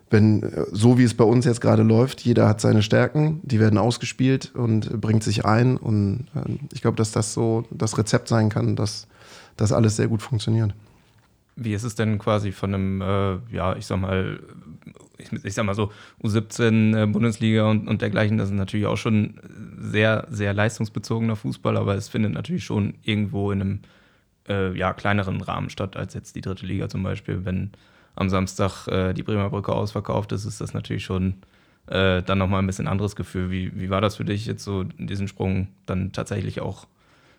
wenn, 0.10 0.44
so 0.74 0.98
wie 0.98 1.06
es 1.06 1.14
bei 1.14 1.24
uns 1.24 1.46
jetzt 1.46 1.62
gerade 1.62 1.84
läuft, 1.84 2.20
jeder 2.20 2.50
hat 2.50 2.60
seine 2.60 2.84
Stärken, 2.84 3.40
die 3.44 3.62
werden 3.62 3.80
ausgespielt 3.80 4.52
und 4.54 5.00
bringt 5.00 5.24
sich 5.24 5.46
ein. 5.46 5.78
Und 5.78 6.26
ähm, 6.36 6.60
ich 6.74 6.82
glaube, 6.82 6.98
dass 6.98 7.14
das 7.14 7.34
so 7.34 7.64
das 7.72 7.98
Rezept 7.98 8.28
sein 8.28 8.50
kann, 8.50 8.76
dass 8.76 9.08
das 9.58 9.72
alles 9.72 9.96
sehr 9.96 10.08
gut 10.08 10.22
funktioniert. 10.22 10.74
Wie 11.56 11.74
ist 11.74 11.84
es 11.84 11.96
denn 11.96 12.18
quasi 12.18 12.52
von 12.52 12.74
einem, 12.74 13.02
äh, 13.02 13.56
ja, 13.56 13.76
ich 13.76 13.86
sag 13.86 14.00
mal, 14.00 14.40
ich, 15.18 15.32
ich 15.44 15.54
sag 15.54 15.66
mal 15.66 15.76
so, 15.76 15.92
U17, 16.24 17.04
äh, 17.04 17.06
Bundesliga 17.08 17.70
und, 17.70 17.88
und 17.88 18.02
dergleichen, 18.02 18.38
das 18.38 18.50
ist 18.50 18.56
natürlich 18.56 18.86
auch 18.86 18.98
schon 18.98 19.40
sehr, 19.78 20.28
sehr 20.30 20.54
leistungsbezogener 20.54 21.36
Fußball, 21.36 21.78
aber 21.78 21.96
es 21.96 22.10
findet 22.10 22.34
natürlich 22.34 22.64
schon 22.64 22.96
irgendwo 23.04 23.52
in 23.52 23.62
einem 23.62 23.80
äh, 24.48 24.78
ja, 24.78 24.94
kleineren 24.94 25.42
Rahmen 25.42 25.70
statt 25.70 25.98
als 25.98 26.14
jetzt 26.14 26.36
die 26.36 26.42
dritte 26.42 26.66
Liga 26.66 26.90
zum 26.90 27.04
Beispiel. 27.04 27.46
Wenn 27.46 27.72
am 28.16 28.30
Samstag 28.30 28.88
äh, 28.88 29.14
die 29.14 29.24
Bremer 29.24 29.50
Brücke 29.50 29.74
ausverkauft 29.74 30.32
ist, 30.32 30.46
ist 30.46 30.62
das 30.62 30.74
natürlich 30.74 31.04
schon 31.04 31.36
äh, 31.88 32.22
dann 32.24 32.38
nochmal 32.38 32.62
ein 32.62 32.68
bisschen 32.68 32.88
anderes 32.88 33.16
Gefühl. 33.16 33.52
Wie, 33.52 33.80
wie 33.80 33.90
war 33.90 34.02
das 34.02 34.16
für 34.16 34.26
dich 34.26 34.46
jetzt 34.46 34.64
so, 34.64 34.84
diesen 34.84 35.28
Sprung 35.28 35.68
dann 35.86 36.12
tatsächlich 36.12 36.62
auch 36.62 36.88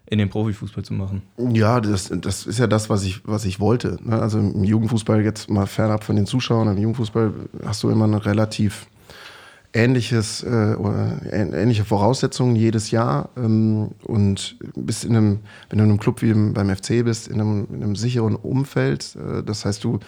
in 0.06 0.18
den 0.18 0.28
Profifußball 0.28 0.84
zu 0.84 0.94
machen? 0.94 1.22
Ja, 1.38 1.80
das, 1.80 2.12
das 2.14 2.46
ist 2.46 2.58
ja 2.58 2.66
das, 2.66 2.90
was 2.90 3.04
ich, 3.04 3.20
was 3.24 3.44
ich 3.44 3.60
wollte. 3.60 3.98
Ne? 4.02 4.20
Also 4.20 4.38
im 4.38 4.64
Jugendfußball 4.64 5.22
jetzt 5.22 5.48
mal 5.50 5.66
fernab 5.66 6.04
von 6.04 6.16
den 6.16 6.26
Zuschauern, 6.26 6.68
im 6.68 6.78
Jugendfußball 6.78 7.32
hast 7.64 7.82
du 7.82 7.90
immer 7.90 8.04
eine 8.04 8.24
relativ 8.24 8.86
ähnliches 9.74 10.42
äh, 10.42 10.74
ähnliche 11.30 11.84
Voraussetzungen 11.84 12.56
jedes 12.56 12.90
Jahr 12.90 13.30
ähm, 13.36 13.92
und 14.04 14.56
bist 14.76 15.04
in 15.04 15.16
einem, 15.16 15.40
wenn 15.70 15.78
du 15.78 15.84
in 15.84 15.90
einem 15.90 15.98
Club 15.98 16.20
wie 16.22 16.30
im, 16.30 16.52
beim 16.52 16.74
FC 16.74 17.04
bist, 17.04 17.28
in 17.28 17.40
einem, 17.40 17.66
in 17.72 17.82
einem 17.82 17.96
sicheren 17.96 18.36
Umfeld. 18.36 19.16
Äh, 19.16 19.42
das 19.42 19.64
heißt, 19.64 19.82
du, 19.82 19.98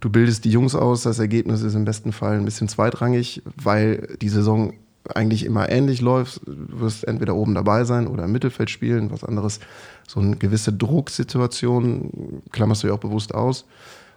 du 0.00 0.10
bildest 0.10 0.44
die 0.44 0.50
Jungs 0.50 0.74
aus, 0.74 1.02
das 1.02 1.18
Ergebnis 1.18 1.62
ist 1.62 1.74
im 1.74 1.86
besten 1.86 2.12
Fall 2.12 2.36
ein 2.36 2.44
bisschen 2.44 2.68
zweitrangig, 2.68 3.42
weil 3.56 4.16
die 4.20 4.28
Saison 4.28 4.74
eigentlich 5.12 5.44
immer 5.44 5.68
ähnlich 5.68 6.00
läuft. 6.00 6.40
Du 6.46 6.80
wirst 6.80 7.06
entweder 7.06 7.34
oben 7.34 7.54
dabei 7.54 7.84
sein 7.84 8.06
oder 8.06 8.24
im 8.24 8.32
Mittelfeld 8.32 8.70
spielen, 8.70 9.10
was 9.10 9.24
anderes. 9.24 9.60
So 10.08 10.20
eine 10.20 10.36
gewisse 10.36 10.72
Drucksituation 10.72 12.42
klammerst 12.52 12.82
du 12.82 12.88
ja 12.88 12.94
auch 12.94 12.98
bewusst 12.98 13.34
aus. 13.34 13.66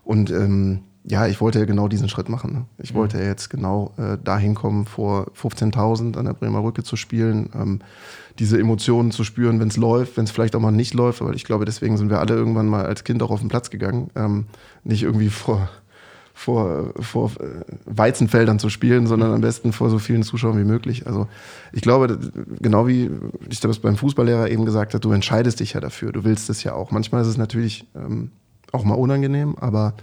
Und 0.04 0.30
ähm, 0.32 0.84
ja, 1.10 1.26
ich 1.26 1.40
wollte 1.40 1.60
ja 1.60 1.66
genau 1.66 1.88
diesen 1.88 2.10
Schritt 2.10 2.28
machen. 2.28 2.54
Ne? 2.54 2.66
Ich 2.78 2.94
mhm. 2.94 2.98
wollte 2.98 3.18
ja 3.18 3.26
jetzt 3.26 3.50
genau 3.50 3.94
äh, 3.98 4.18
dahin 4.22 4.56
kommen, 4.56 4.86
vor 4.86 5.32
15.000 5.42 6.18
an 6.18 6.26
der 6.26 6.34
Bremer 6.34 6.64
Rücke 6.64 6.84
zu 6.84 6.98
spielen, 6.98 7.50
ähm, 7.56 7.80
diese 8.40 8.60
Emotionen 8.60 9.12
zu 9.12 9.24
spüren, 9.24 9.60
wenn 9.60 9.70
es 9.70 9.78
läuft, 9.78 10.18
wenn 10.18 10.26
es 10.26 10.32
vielleicht 10.32 10.56
auch 10.56 10.60
mal 10.60 10.72
nicht 10.72 10.94
läuft, 10.94 11.22
weil 11.22 11.36
ich 11.36 11.46
glaube, 11.46 11.66
deswegen 11.66 11.98
sind 11.98 12.10
wir 12.10 12.20
alle 12.20 12.36
irgendwann 12.36 12.68
mal 12.68 12.86
als 12.86 13.06
Kind 13.06 13.24
auch 13.24 13.32
auf 13.32 13.40
den 13.40 13.48
Platz 13.48 13.70
gegangen. 13.70 14.10
Ähm, 14.16 14.48
nicht 14.84 15.04
irgendwie 15.04 15.30
vor, 15.30 15.70
vor, 16.38 16.94
vor 17.00 17.32
äh, 17.40 17.64
Weizenfeldern 17.86 18.60
zu 18.60 18.70
spielen, 18.70 19.08
sondern 19.08 19.34
am 19.34 19.42
besten 19.42 19.74
vor 19.74 19.90
so 19.90 19.98
vielen 19.98 20.22
Zuschauern 20.22 20.60
wie 20.60 20.66
möglich. 20.66 21.08
Also 21.08 21.28
ich 21.74 21.82
glaube, 21.82 22.20
genau 22.62 22.88
wie 22.88 23.10
ich 23.50 23.60
das 23.60 23.80
beim 23.80 23.98
Fußballlehrer 23.98 24.48
eben 24.48 24.64
gesagt 24.64 24.94
habe, 24.94 25.02
du 25.02 25.12
entscheidest 25.12 25.60
dich 25.60 25.74
ja 25.74 25.80
dafür, 25.80 26.12
du 26.12 26.24
willst 26.24 26.52
es 26.52 26.64
ja 26.64 26.74
auch. 26.74 26.92
Manchmal 26.92 27.24
ist 27.24 27.28
es 27.28 27.38
natürlich 27.38 27.88
ähm, 27.96 28.30
auch 28.72 28.84
mal 28.84 28.94
unangenehm, 28.94 29.56
aber 29.60 29.96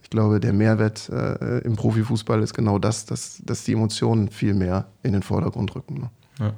ich 0.00 0.10
glaube, 0.10 0.38
der 0.38 0.52
Mehrwert 0.52 1.08
äh, 1.08 1.58
im 1.58 1.74
Profifußball 1.74 2.40
ist 2.40 2.54
genau 2.54 2.78
das, 2.78 3.04
dass, 3.04 3.42
dass 3.44 3.64
die 3.64 3.72
Emotionen 3.72 4.28
viel 4.28 4.54
mehr 4.54 4.86
in 5.02 5.12
den 5.12 5.22
Vordergrund 5.22 5.74
rücken. 5.74 5.94
Ne? 5.94 6.10
Ja. 6.38 6.52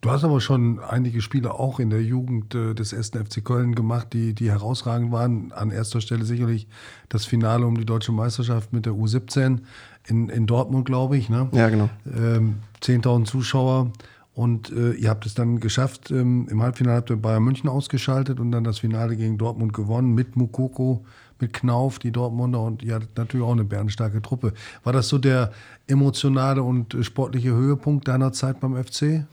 Du 0.00 0.10
hast 0.10 0.22
aber 0.22 0.40
schon 0.40 0.78
einige 0.78 1.20
Spiele 1.20 1.54
auch 1.54 1.80
in 1.80 1.90
der 1.90 2.02
Jugend 2.02 2.54
äh, 2.54 2.74
des 2.74 2.94
1. 2.94 3.10
FC 3.10 3.44
Köln 3.44 3.74
gemacht, 3.74 4.12
die, 4.12 4.32
die 4.32 4.50
herausragend 4.50 5.10
waren. 5.10 5.50
An 5.52 5.70
erster 5.70 6.00
Stelle 6.00 6.24
sicherlich 6.24 6.68
das 7.08 7.24
Finale 7.24 7.66
um 7.66 7.76
die 7.76 7.84
deutsche 7.84 8.12
Meisterschaft 8.12 8.72
mit 8.72 8.86
der 8.86 8.92
U17 8.92 9.58
in, 10.06 10.28
in 10.28 10.46
Dortmund, 10.46 10.84
glaube 10.84 11.16
ich. 11.16 11.28
Ne? 11.28 11.48
Ja, 11.50 11.68
genau. 11.68 11.90
Ähm, 12.06 12.56
10.000 12.80 13.24
Zuschauer. 13.24 13.90
Und 14.34 14.70
äh, 14.70 14.92
ihr 14.92 15.10
habt 15.10 15.26
es 15.26 15.34
dann 15.34 15.58
geschafft. 15.58 16.12
Ähm, 16.12 16.46
Im 16.48 16.62
Halbfinale 16.62 16.98
habt 16.98 17.10
ihr 17.10 17.16
Bayern 17.16 17.42
München 17.42 17.68
ausgeschaltet 17.68 18.38
und 18.38 18.52
dann 18.52 18.62
das 18.62 18.78
Finale 18.78 19.16
gegen 19.16 19.36
Dortmund 19.36 19.72
gewonnen 19.72 20.14
mit 20.14 20.36
Mukoko 20.36 21.04
mit 21.40 21.52
Knauf, 21.52 21.98
die 21.98 22.10
Dortmunder 22.10 22.60
und 22.60 22.82
ja, 22.82 22.98
natürlich 23.16 23.46
auch 23.46 23.52
eine 23.52 23.64
bärenstarke 23.64 24.22
Truppe. 24.22 24.52
War 24.84 24.92
das 24.92 25.08
so 25.08 25.18
der 25.18 25.52
emotionale 25.86 26.62
und 26.62 26.96
sportliche 27.02 27.50
Höhepunkt 27.50 28.08
deiner 28.08 28.32
Zeit 28.32 28.60
beim 28.60 28.76
FC? 28.76 29.24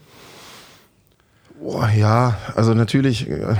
Boah, 1.65 1.89
ja, 1.89 2.37
also 2.53 2.75
natürlich 2.75 3.27
äh, 3.27 3.55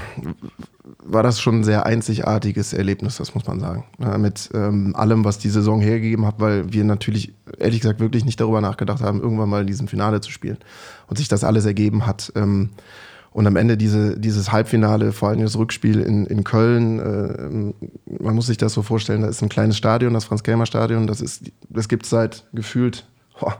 war 1.04 1.24
das 1.24 1.42
schon 1.42 1.62
ein 1.62 1.64
sehr 1.64 1.88
einzigartiges 1.88 2.72
Erlebnis, 2.72 3.18
das 3.18 3.34
muss 3.34 3.48
man 3.48 3.60
sagen. 3.60 3.84
Ja, 3.98 4.20
mit 4.20 4.52
ähm, 4.54 4.96
allem, 4.96 5.26
was 5.26 5.40
die 5.40 5.50
Saison 5.50 5.82
hergegeben 5.82 6.24
hat, 6.24 6.36
weil 6.38 6.72
wir 6.72 6.84
natürlich, 6.84 7.34
ehrlich 7.58 7.82
gesagt, 7.82 8.00
wirklich 8.00 8.24
nicht 8.24 8.40
darüber 8.40 8.62
nachgedacht 8.62 9.02
haben, 9.02 9.22
irgendwann 9.22 9.50
mal 9.50 9.62
in 9.62 9.68
diesem 9.68 9.88
Finale 9.88 10.22
zu 10.22 10.30
spielen. 10.30 10.60
Und 11.08 11.18
sich 11.18 11.30
das 11.30 11.44
alles 11.44 11.66
ergeben 11.66 12.06
hat. 12.06 12.32
Ähm, 12.36 12.70
und 13.32 13.48
am 13.48 13.56
Ende 13.56 13.76
diese, 13.76 14.20
dieses 14.20 14.52
Halbfinale, 14.52 15.12
vor 15.12 15.30
allem 15.30 15.42
das 15.42 15.58
Rückspiel 15.58 16.00
in, 16.00 16.28
in 16.28 16.44
Köln, 16.44 17.00
äh, 17.00 18.22
man 18.22 18.36
muss 18.36 18.46
sich 18.46 18.58
das 18.58 18.74
so 18.74 18.84
vorstellen, 18.84 19.24
da 19.24 19.30
ist 19.30 19.42
ein 19.42 19.50
kleines 19.50 19.78
Stadion, 19.78 20.14
das 20.14 20.26
Franz-Kelmer-Stadion, 20.26 21.08
das, 21.08 21.42
das 21.70 21.90
gibt 21.90 22.04
es 22.04 22.12
seit 22.12 22.46
gefühlt 22.54 23.08
oh, 23.42 23.52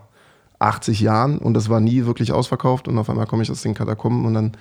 80 0.60 1.02
Jahren 1.02 1.38
und 1.38 1.54
das 1.54 1.70
war 1.70 1.80
nie 1.80 2.06
wirklich 2.06 2.32
ausverkauft 2.32 2.88
und 2.88 2.98
auf 2.98 3.10
einmal 3.10 3.28
komme 3.28 3.44
ich 3.44 3.52
aus 3.52 3.62
den 3.62 3.74
Katakomben 3.74 4.26
und 4.26 4.34
dann 4.34 4.52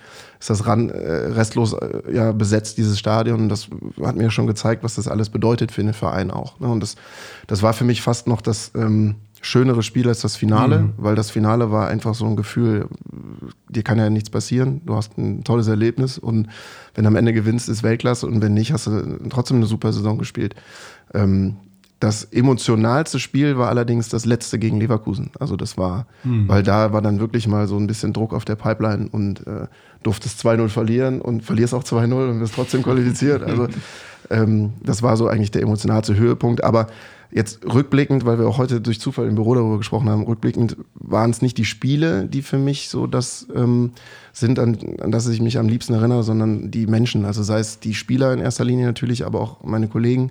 ist 0.41 0.51
das 0.51 0.67
ran, 0.67 0.91
äh, 0.91 0.97
restlos 0.97 1.73
äh, 1.73 2.03
ja, 2.13 2.33
besetzt, 2.33 2.79
dieses 2.79 2.99
Stadion 2.99 3.43
und 3.43 3.49
das 3.49 3.69
hat 4.03 4.17
mir 4.17 4.31
schon 4.31 4.47
gezeigt, 4.47 4.83
was 4.83 4.97
das 4.97 5.09
alles 5.09 5.31
bedeutet 5.31 5.73
für 5.73 5.83
den 5.83 5.95
Verein 5.95 6.31
auch. 6.31 6.59
Ne? 6.61 6.69
Und 6.69 6.81
das, 6.81 6.97
das 7.47 7.63
war 7.63 7.73
für 7.73 7.85
mich 7.85 8.03
fast 8.03 8.27
noch 8.27 8.41
das... 8.41 8.73
Ähm, 8.75 9.17
schönere 9.45 9.83
Spiel 9.83 10.09
als 10.09 10.21
das 10.21 10.37
Finale, 10.37 10.81
mhm. 10.81 10.93
weil 10.97 11.15
das 11.15 11.31
Finale 11.31 11.71
war 11.71 11.89
einfach 11.89 12.15
so 12.15 12.25
ein 12.27 12.37
Gefühl, 12.37 12.89
dir 13.69 13.83
kann 13.83 13.99
ja 13.99 14.09
nichts 14.11 14.31
passieren, 14.31 14.81
du 14.87 14.95
hast 14.97 15.19
ein 15.19 15.45
tolles 15.45 15.69
Erlebnis 15.69 16.19
und 16.19 16.49
wenn 16.95 17.05
du 17.05 17.09
am 17.09 17.17
Ende 17.17 17.33
gewinnst, 17.33 17.69
ist 17.69 17.83
Weltklasse 17.83 18.27
und 18.27 18.41
wenn 18.41 18.55
nicht, 18.55 18.73
hast 18.73 18.87
du 18.87 19.19
trotzdem 19.29 19.59
eine 19.59 19.67
super 19.67 19.93
Saison 19.93 20.19
gespielt. 20.19 20.55
Ähm, 21.13 21.57
das 22.05 22.25
emotionalste 22.25 23.19
Spiel 23.19 23.57
war 23.57 23.71
allerdings 23.71 24.11
das 24.11 24.27
letzte 24.27 24.59
gegen 24.59 24.79
Leverkusen. 24.79 25.31
Also 25.41 25.57
das 25.57 25.79
war, 25.79 26.07
mhm. 26.23 26.47
weil 26.49 26.63
da 26.63 26.93
war 26.93 27.01
dann 27.01 27.19
wirklich 27.19 27.49
mal 27.49 27.67
so 27.67 27.79
ein 27.79 27.87
bisschen 27.87 28.13
Druck 28.13 28.35
auf 28.35 28.45
der 28.45 28.57
Pipeline 28.57 29.09
und 29.11 29.47
äh, 29.47 29.69
durftest 30.03 30.45
2-0 30.45 30.69
verlieren 30.69 31.23
und 31.23 31.43
verlierst 31.43 31.73
auch 31.73 31.83
2-0 31.83 32.31
und 32.31 32.41
wirst 32.41 32.55
trotzdem 32.55 32.83
qualifiziert. 32.83 33.43
Also 33.55 33.69
ähm, 34.31 34.73
das 34.83 35.03
war 35.03 35.17
so 35.17 35.29
eigentlich 35.29 35.51
der 35.51 35.63
emotionalste 35.63 36.17
Höhepunkt. 36.17 36.65
Aber 36.65 36.89
Jetzt 37.35 37.67
rückblickend, 37.67 38.25
weil 38.25 38.39
wir 38.39 38.47
auch 38.47 38.59
heute 38.59 38.81
durch 38.81 39.01
Zufall 39.01 39.27
im 39.27 39.35
Büro 39.35 39.57
darüber 39.57 39.79
gesprochen 39.79 40.09
haben, 40.09 40.23
rückblickend 40.23 40.77
waren 40.95 41.33
es 41.33 41.43
nicht 41.43 41.59
die 41.59 41.65
Spiele, 41.65 42.29
die 42.29 42.43
für 42.43 42.59
mich 42.59 42.89
so 42.89 43.09
das 43.09 43.49
ähm, 43.53 43.91
sind, 44.33 44.61
an, 44.61 44.79
an 45.01 45.11
das 45.11 45.27
ich 45.27 45.41
mich 45.41 45.59
am 45.59 45.69
liebsten 45.69 45.95
erinnere, 45.95 46.23
sondern 46.23 46.71
die 46.71 46.87
Menschen. 46.87 47.25
Also 47.25 47.43
sei 47.43 47.59
es 47.59 47.81
die 47.81 47.95
Spieler 47.95 48.33
in 48.33 48.39
erster 48.39 48.65
Linie 48.65 48.87
natürlich, 48.87 49.27
aber 49.27 49.41
auch 49.41 49.65
meine 49.65 49.89
Kollegen, 49.89 50.31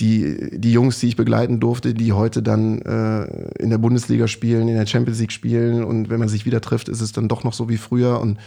die, 0.00 0.58
die 0.58 0.72
Jungs, 0.72 0.98
die 0.98 1.08
ich 1.08 1.16
begleiten 1.16 1.60
durfte, 1.60 1.94
die 1.94 2.12
heute 2.12 2.42
dann 2.42 2.80
äh, 2.82 3.24
in 3.58 3.70
der 3.70 3.78
Bundesliga 3.78 4.26
spielen, 4.28 4.68
in 4.68 4.76
der 4.76 4.86
Champions 4.86 5.20
League 5.20 5.32
spielen 5.32 5.84
und 5.84 6.08
wenn 6.08 6.18
man 6.18 6.28
sich 6.28 6.46
wieder 6.46 6.60
trifft, 6.60 6.88
ist 6.88 7.00
es 7.00 7.12
dann 7.12 7.28
doch 7.28 7.44
noch 7.44 7.52
so 7.52 7.68
wie 7.68 7.76
früher 7.76 8.20
und 8.20 8.38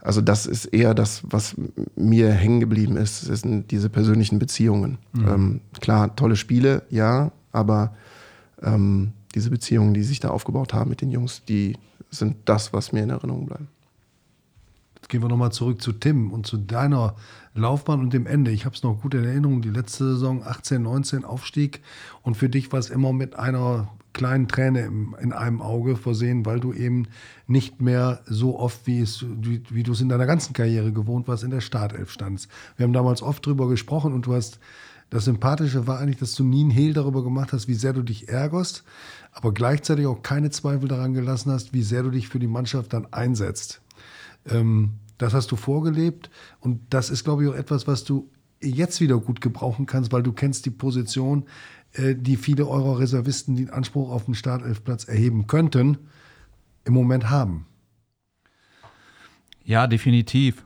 also 0.00 0.20
das 0.20 0.46
ist 0.46 0.66
eher 0.66 0.94
das, 0.94 1.22
was 1.24 1.54
mir 1.94 2.32
hängen 2.32 2.60
geblieben 2.60 2.96
ist, 2.96 3.28
das 3.28 3.40
sind 3.40 3.70
diese 3.70 3.88
persönlichen 3.88 4.38
Beziehungen. 4.38 4.98
Mhm. 5.12 5.28
Ähm, 5.28 5.60
klar, 5.80 6.16
tolle 6.16 6.36
Spiele, 6.36 6.82
ja, 6.90 7.30
aber 7.52 7.94
ähm, 8.62 9.12
diese 9.34 9.50
Beziehungen, 9.50 9.94
die 9.94 10.02
sich 10.02 10.18
da 10.18 10.30
aufgebaut 10.30 10.74
haben 10.74 10.90
mit 10.90 11.00
den 11.00 11.10
Jungs, 11.10 11.42
die 11.48 11.76
sind 12.10 12.36
das, 12.44 12.72
was 12.72 12.92
mir 12.92 13.04
in 13.04 13.10
Erinnerung 13.10 13.46
bleibt. 13.46 13.64
Gehen 15.08 15.22
wir 15.22 15.28
nochmal 15.28 15.52
zurück 15.52 15.82
zu 15.82 15.92
Tim 15.92 16.30
und 16.32 16.46
zu 16.46 16.56
deiner 16.56 17.16
Laufbahn 17.54 18.00
und 18.00 18.12
dem 18.12 18.26
Ende. 18.26 18.50
Ich 18.50 18.64
habe 18.64 18.74
es 18.74 18.82
noch 18.82 19.00
gut 19.02 19.14
in 19.14 19.24
Erinnerung, 19.24 19.62
die 19.62 19.70
letzte 19.70 20.04
Saison 20.12 20.42
18, 20.42 20.82
19 20.82 21.24
Aufstieg 21.24 21.82
und 22.22 22.36
für 22.36 22.48
dich 22.48 22.72
war 22.72 22.78
es 22.78 22.88
immer 22.88 23.12
mit 23.12 23.36
einer 23.36 23.88
kleinen 24.12 24.48
Träne 24.48 24.80
im, 24.82 25.16
in 25.20 25.32
einem 25.32 25.60
Auge 25.60 25.96
versehen, 25.96 26.44
weil 26.46 26.60
du 26.60 26.72
eben 26.72 27.08
nicht 27.46 27.80
mehr 27.80 28.20
so 28.26 28.58
oft, 28.58 28.86
wie, 28.86 29.00
es, 29.00 29.24
wie, 29.24 29.62
wie 29.70 29.82
du 29.82 29.92
es 29.92 30.00
in 30.00 30.08
deiner 30.08 30.26
ganzen 30.26 30.52
Karriere 30.52 30.92
gewohnt 30.92 31.28
warst, 31.28 31.44
in 31.44 31.50
der 31.50 31.60
Startelf 31.60 32.10
standst. 32.10 32.48
Wir 32.76 32.84
haben 32.84 32.92
damals 32.92 33.22
oft 33.22 33.44
drüber 33.44 33.68
gesprochen 33.68 34.12
und 34.12 34.26
du 34.26 34.34
hast, 34.34 34.58
das 35.10 35.26
Sympathische 35.26 35.86
war 35.86 35.98
eigentlich, 35.98 36.18
dass 36.18 36.34
du 36.34 36.44
nie 36.44 36.62
einen 36.62 36.70
Hehl 36.70 36.94
darüber 36.94 37.22
gemacht 37.22 37.52
hast, 37.52 37.68
wie 37.68 37.74
sehr 37.74 37.92
du 37.92 38.02
dich 38.02 38.28
ärgerst, 38.28 38.82
aber 39.32 39.52
gleichzeitig 39.52 40.06
auch 40.06 40.22
keine 40.22 40.50
Zweifel 40.50 40.88
daran 40.88 41.12
gelassen 41.12 41.52
hast, 41.52 41.74
wie 41.74 41.82
sehr 41.82 42.02
du 42.02 42.10
dich 42.10 42.28
für 42.28 42.38
die 42.38 42.46
Mannschaft 42.46 42.92
dann 42.92 43.12
einsetzt. 43.12 43.81
Ähm, 44.46 44.94
das 45.18 45.34
hast 45.34 45.52
du 45.52 45.56
vorgelebt 45.56 46.30
und 46.60 46.80
das 46.90 47.10
ist, 47.10 47.24
glaube 47.24 47.44
ich, 47.44 47.50
auch 47.50 47.54
etwas, 47.54 47.86
was 47.86 48.04
du 48.04 48.30
jetzt 48.60 49.00
wieder 49.00 49.18
gut 49.18 49.40
gebrauchen 49.40 49.86
kannst, 49.86 50.12
weil 50.12 50.22
du 50.22 50.32
kennst 50.32 50.66
die 50.66 50.70
Position, 50.70 51.44
äh, 51.92 52.14
die 52.14 52.36
viele 52.36 52.66
eurer 52.66 52.98
Reservisten, 52.98 53.54
die 53.54 53.64
einen 53.64 53.72
Anspruch 53.72 54.10
auf 54.10 54.24
den 54.24 54.34
Startelfplatz 54.34 55.04
erheben 55.04 55.46
könnten, 55.46 55.98
im 56.84 56.94
Moment 56.94 57.30
haben. 57.30 57.66
Ja, 59.64 59.86
definitiv. 59.86 60.64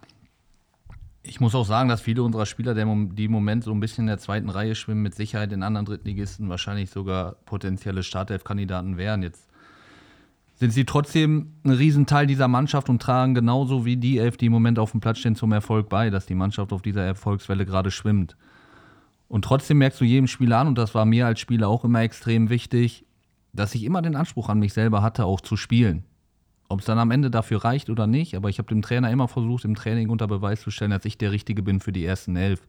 Ich 1.23 1.41
muss 1.41 1.55
auch 1.55 1.67
sagen, 1.67 1.89
dass 1.89 2.01
viele 2.01 2.23
unserer 2.23 2.47
Spieler, 2.47 2.75
die 2.75 3.25
im 3.25 3.33
Moment 3.33 3.65
so 3.65 3.73
ein 3.73 3.81
bisschen 3.81 4.05
in 4.05 4.09
der 4.09 4.19
zweiten 4.19 4.49
Reihe 4.49 4.75
schwimmen, 4.75 5.03
mit 5.03 5.15
Sicherheit 5.15 5.53
in 5.53 5.63
anderen 5.63 5.85
Drittligisten 5.85 6.49
wahrscheinlich 6.49 6.91
sogar 6.91 7.33
potenzielle 7.45 8.05
Startelf-Kandidaten 8.05 8.97
wären. 8.97 9.23
Jetzt 9.23 9.49
sind 10.57 10.73
sie 10.73 10.87
trotzdem 10.87 11.53
ein 11.65 11.71
Riesenteil 11.71 12.27
dieser 12.27 12.49
Mannschaft 12.49 12.89
und 12.89 13.01
tragen 13.01 13.35
genauso 13.35 13.85
wie 13.85 13.97
die 13.97 14.19
Elf, 14.19 14.39
die 14.39 14.47
im 14.47 14.53
Moment 14.53 14.79
auf 14.79 14.91
dem 14.91 15.01
Platz 15.01 15.19
stehen, 15.19 15.37
zum 15.37 15.53
Erfolg 15.53 15.89
bei, 15.89 16.09
dass 16.11 16.27
die 16.27 16.35
Mannschaft 16.35 16.73
auf 16.73 16.83
dieser 16.83 17.05
Erfolgswelle 17.05 17.67
gerade 17.67 17.91
schwimmt. 17.91 18.37
Und 19.29 19.45
trotzdem 19.45 19.79
merkst 19.79 20.01
du 20.01 20.05
jedem 20.05 20.27
Spieler 20.27 20.59
an, 20.59 20.69
und 20.69 20.79
das 20.79 20.95
war 20.95 21.05
mir 21.05 21.27
als 21.27 21.41
Spieler 21.41 21.69
auch 21.69 21.85
immer 21.85 22.01
extrem 22.01 22.49
wichtig, 22.49 23.05
dass 23.53 23.75
ich 23.75 23.85
immer 23.85 24.01
den 24.01 24.17
Anspruch 24.17 24.49
an 24.49 24.59
mich 24.59 24.73
selber 24.73 25.03
hatte, 25.03 25.27
auch 25.27 25.41
zu 25.41 25.57
spielen. 25.57 26.05
Ob 26.69 26.81
es 26.81 26.87
dann 26.87 26.99
am 26.99 27.11
Ende 27.11 27.31
dafür 27.31 27.65
reicht 27.65 27.91
oder 27.91 28.07
nicht, 28.07 28.35
aber 28.35 28.49
ich 28.49 28.59
habe 28.59 28.69
dem 28.69 28.83
Trainer 28.83 29.11
immer 29.11 29.29
versucht, 29.29 29.65
im 29.65 29.75
Training 29.75 30.09
unter 30.09 30.27
Beweis 30.27 30.63
zu 30.63 30.71
stellen, 30.71 30.91
dass 30.91 31.05
ich 31.05 31.19
der 31.19 31.33
Richtige 31.33 31.63
bin 31.63 31.81
für 31.81 31.93
die 31.93 32.05
ersten 32.05 32.35
elf. 32.35 32.67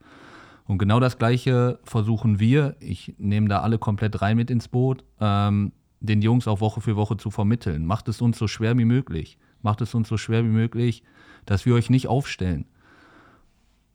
Und 0.65 0.78
genau 0.78 1.00
das 1.00 1.17
Gleiche 1.17 1.80
versuchen 1.84 2.39
wir, 2.39 2.76
ich 2.80 3.15
nehme 3.17 3.47
da 3.47 3.62
alle 3.62 3.78
komplett 3.78 4.21
rein 4.21 4.36
mit 4.36 4.52
ins 4.52 4.67
Boot, 4.67 5.06
ähm, 5.21 5.71
den 5.99 6.21
Jungs 6.21 6.47
auch 6.47 6.62
Woche 6.62 6.81
für 6.81 6.95
Woche 6.95 7.17
zu 7.17 7.31
vermitteln. 7.31 7.86
Macht 7.86 8.07
es 8.07 8.21
uns 8.21 8.38
so 8.38 8.47
schwer 8.47 8.77
wie 8.77 8.86
möglich. 8.86 9.38
Macht 9.62 9.81
es 9.81 9.93
uns 9.93 10.07
so 10.07 10.17
schwer 10.17 10.43
wie 10.43 10.49
möglich, 10.49 11.03
dass 11.45 11.65
wir 11.65 11.73
euch 11.73 11.89
nicht 11.89 12.07
aufstellen. 12.07 12.65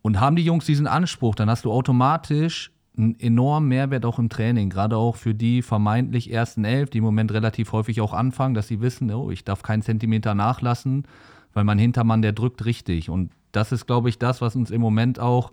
Und 0.02 0.20
haben 0.20 0.36
die 0.36 0.44
Jungs 0.44 0.66
diesen 0.66 0.88
Anspruch, 0.88 1.34
dann 1.34 1.48
hast 1.48 1.64
du 1.64 1.72
automatisch 1.72 2.72
einen 2.96 3.18
enormen 3.18 3.68
Mehrwert 3.68 4.04
auch 4.04 4.18
im 4.18 4.28
Training, 4.28 4.68
gerade 4.68 4.96
auch 4.96 5.16
für 5.16 5.34
die 5.34 5.62
vermeintlich 5.62 6.30
ersten 6.30 6.64
elf, 6.64 6.90
die 6.90 6.98
im 6.98 7.04
Moment 7.04 7.32
relativ 7.32 7.72
häufig 7.72 8.00
auch 8.00 8.12
anfangen, 8.12 8.54
dass 8.54 8.68
sie 8.68 8.80
wissen, 8.80 9.10
oh, 9.12 9.30
ich 9.30 9.44
darf 9.44 9.62
keinen 9.62 9.82
Zentimeter 9.82 10.34
nachlassen, 10.34 11.06
weil 11.54 11.64
mein 11.64 11.78
Hintermann, 11.78 12.22
der 12.22 12.32
drückt 12.32 12.64
richtig. 12.64 13.08
Und 13.08 13.30
das 13.52 13.72
ist, 13.72 13.86
glaube 13.86 14.08
ich, 14.08 14.18
das, 14.18 14.40
was 14.40 14.56
uns 14.56 14.70
im 14.70 14.80
Moment 14.80 15.20
auch 15.20 15.52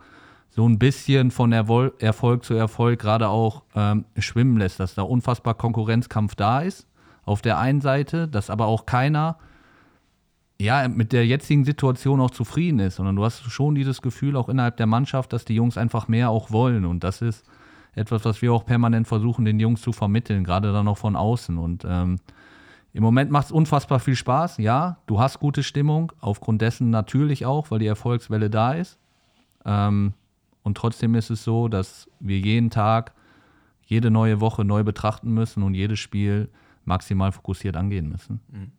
so 0.49 0.67
ein 0.67 0.79
bisschen 0.79 1.31
von 1.31 1.51
Erwol 1.51 1.93
Erfolg 1.99 2.43
zu 2.43 2.53
Erfolg 2.53 2.99
gerade 2.99 3.29
auch 3.29 3.63
ähm, 3.75 4.05
schwimmen 4.17 4.57
lässt, 4.57 4.79
dass 4.79 4.95
da 4.95 5.03
unfassbar 5.03 5.53
Konkurrenzkampf 5.53 6.35
da 6.35 6.61
ist 6.61 6.87
auf 7.29 7.41
der 7.41 7.59
einen 7.59 7.79
Seite, 7.79 8.27
dass 8.27 8.49
aber 8.49 8.65
auch 8.65 8.85
keiner 8.85 9.37
ja, 10.59 10.87
mit 10.87 11.13
der 11.13 11.25
jetzigen 11.25 11.63
Situation 11.63 12.19
auch 12.19 12.31
zufrieden 12.31 12.79
ist, 12.79 12.95
sondern 12.95 13.15
du 13.15 13.23
hast 13.23 13.43
schon 13.43 13.75
dieses 13.75 14.01
Gefühl 14.01 14.35
auch 14.35 14.49
innerhalb 14.49 14.77
der 14.77 14.87
Mannschaft, 14.87 15.31
dass 15.31 15.45
die 15.45 15.55
Jungs 15.55 15.77
einfach 15.77 16.07
mehr 16.07 16.31
auch 16.31 16.51
wollen. 16.51 16.85
Und 16.85 17.03
das 17.03 17.21
ist 17.21 17.45
etwas, 17.95 18.25
was 18.25 18.41
wir 18.41 18.51
auch 18.51 18.65
permanent 18.65 19.07
versuchen, 19.07 19.45
den 19.45 19.59
Jungs 19.59 19.81
zu 19.81 19.93
vermitteln, 19.93 20.43
gerade 20.43 20.73
dann 20.73 20.87
auch 20.87 20.97
von 20.97 21.15
außen. 21.15 21.57
Und 21.57 21.85
ähm, 21.87 22.17
im 22.91 23.03
Moment 23.03 23.31
macht 23.31 23.45
es 23.45 23.51
unfassbar 23.51 23.99
viel 23.99 24.15
Spaß. 24.15 24.57
Ja, 24.57 24.97
du 25.05 25.19
hast 25.19 25.39
gute 25.39 25.63
Stimmung, 25.63 26.11
aufgrund 26.19 26.61
dessen 26.61 26.89
natürlich 26.89 27.45
auch, 27.45 27.71
weil 27.71 27.79
die 27.79 27.87
Erfolgswelle 27.87 28.49
da 28.49 28.73
ist. 28.73 28.97
Ähm, 29.65 30.13
und 30.63 30.77
trotzdem 30.77 31.15
ist 31.15 31.29
es 31.29 31.43
so, 31.43 31.67
dass 31.67 32.09
wir 32.19 32.39
jeden 32.39 32.69
Tag, 32.69 33.13
jede 33.85 34.11
neue 34.11 34.39
Woche 34.39 34.63
neu 34.65 34.83
betrachten 34.83 35.33
müssen 35.33 35.63
und 35.63 35.73
jedes 35.73 35.99
Spiel 35.99 36.49
maximal 36.85 37.31
fokussiert 37.31 37.75
angehen 37.75 38.09
müssen. 38.09 38.39
Mhm 38.51 38.71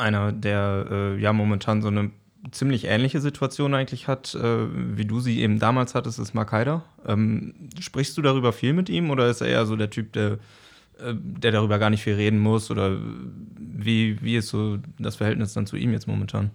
einer, 0.00 0.32
der 0.32 0.86
äh, 0.90 1.20
ja 1.20 1.32
momentan 1.32 1.82
so 1.82 1.88
eine 1.88 2.10
ziemlich 2.50 2.86
ähnliche 2.86 3.20
Situation 3.20 3.74
eigentlich 3.74 4.08
hat, 4.08 4.34
äh, 4.34 4.66
wie 4.96 5.04
du 5.04 5.20
sie 5.20 5.40
eben 5.40 5.58
damals 5.58 5.94
hattest, 5.94 6.18
ist 6.18 6.34
Mark 6.34 6.52
Haider. 6.52 6.82
Ähm, 7.06 7.54
sprichst 7.78 8.16
du 8.16 8.22
darüber 8.22 8.52
viel 8.52 8.72
mit 8.72 8.88
ihm 8.88 9.10
oder 9.10 9.28
ist 9.28 9.42
er 9.42 9.48
eher 9.48 9.66
so 9.66 9.76
der 9.76 9.90
Typ, 9.90 10.12
der, 10.14 10.38
äh, 10.98 11.14
der 11.14 11.52
darüber 11.52 11.78
gar 11.78 11.90
nicht 11.90 12.02
viel 12.02 12.14
reden 12.14 12.38
muss? 12.38 12.70
Oder 12.70 12.96
wie, 13.58 14.20
wie 14.22 14.36
ist 14.36 14.48
so 14.48 14.78
das 14.98 15.16
Verhältnis 15.16 15.52
dann 15.52 15.66
zu 15.66 15.76
ihm 15.76 15.92
jetzt 15.92 16.08
momentan? 16.08 16.50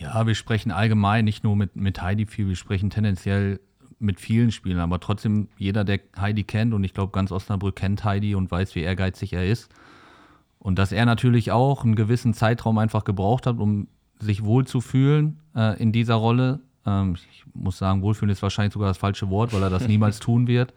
Ja, 0.00 0.26
wir 0.26 0.34
sprechen 0.34 0.70
allgemein 0.72 1.26
nicht 1.26 1.44
nur 1.44 1.56
mit, 1.56 1.76
mit 1.76 2.00
Heidi 2.00 2.24
viel, 2.24 2.48
wir 2.48 2.56
sprechen 2.56 2.88
tendenziell 2.88 3.60
mit 3.98 4.18
vielen 4.18 4.50
Spielern, 4.50 4.80
aber 4.80 4.98
trotzdem 4.98 5.48
jeder, 5.58 5.84
der 5.84 6.00
Heidi 6.18 6.42
kennt 6.42 6.72
und 6.72 6.82
ich 6.84 6.94
glaube, 6.94 7.12
ganz 7.12 7.30
Osnabrück 7.30 7.76
kennt 7.76 8.02
Heidi 8.02 8.34
und 8.34 8.50
weiß, 8.50 8.74
wie 8.74 8.80
ehrgeizig 8.80 9.34
er 9.34 9.46
ist 9.46 9.70
und 10.58 10.78
dass 10.78 10.92
er 10.92 11.04
natürlich 11.04 11.52
auch 11.52 11.84
einen 11.84 11.96
gewissen 11.96 12.32
Zeitraum 12.32 12.78
einfach 12.78 13.04
gebraucht 13.04 13.46
hat, 13.46 13.58
um 13.58 13.88
sich 14.18 14.44
wohlzufühlen 14.44 15.38
äh, 15.54 15.80
in 15.80 15.92
dieser 15.92 16.14
Rolle. 16.14 16.60
Ähm, 16.86 17.16
ich 17.30 17.44
muss 17.52 17.76
sagen, 17.78 18.02
wohlfühlen 18.02 18.30
ist 18.30 18.42
wahrscheinlich 18.42 18.72
sogar 18.72 18.88
das 18.88 18.98
falsche 18.98 19.28
Wort, 19.30 19.52
weil 19.52 19.62
er 19.62 19.70
das 19.70 19.86
niemals 19.86 20.18
tun 20.20 20.46
wird. 20.46 20.72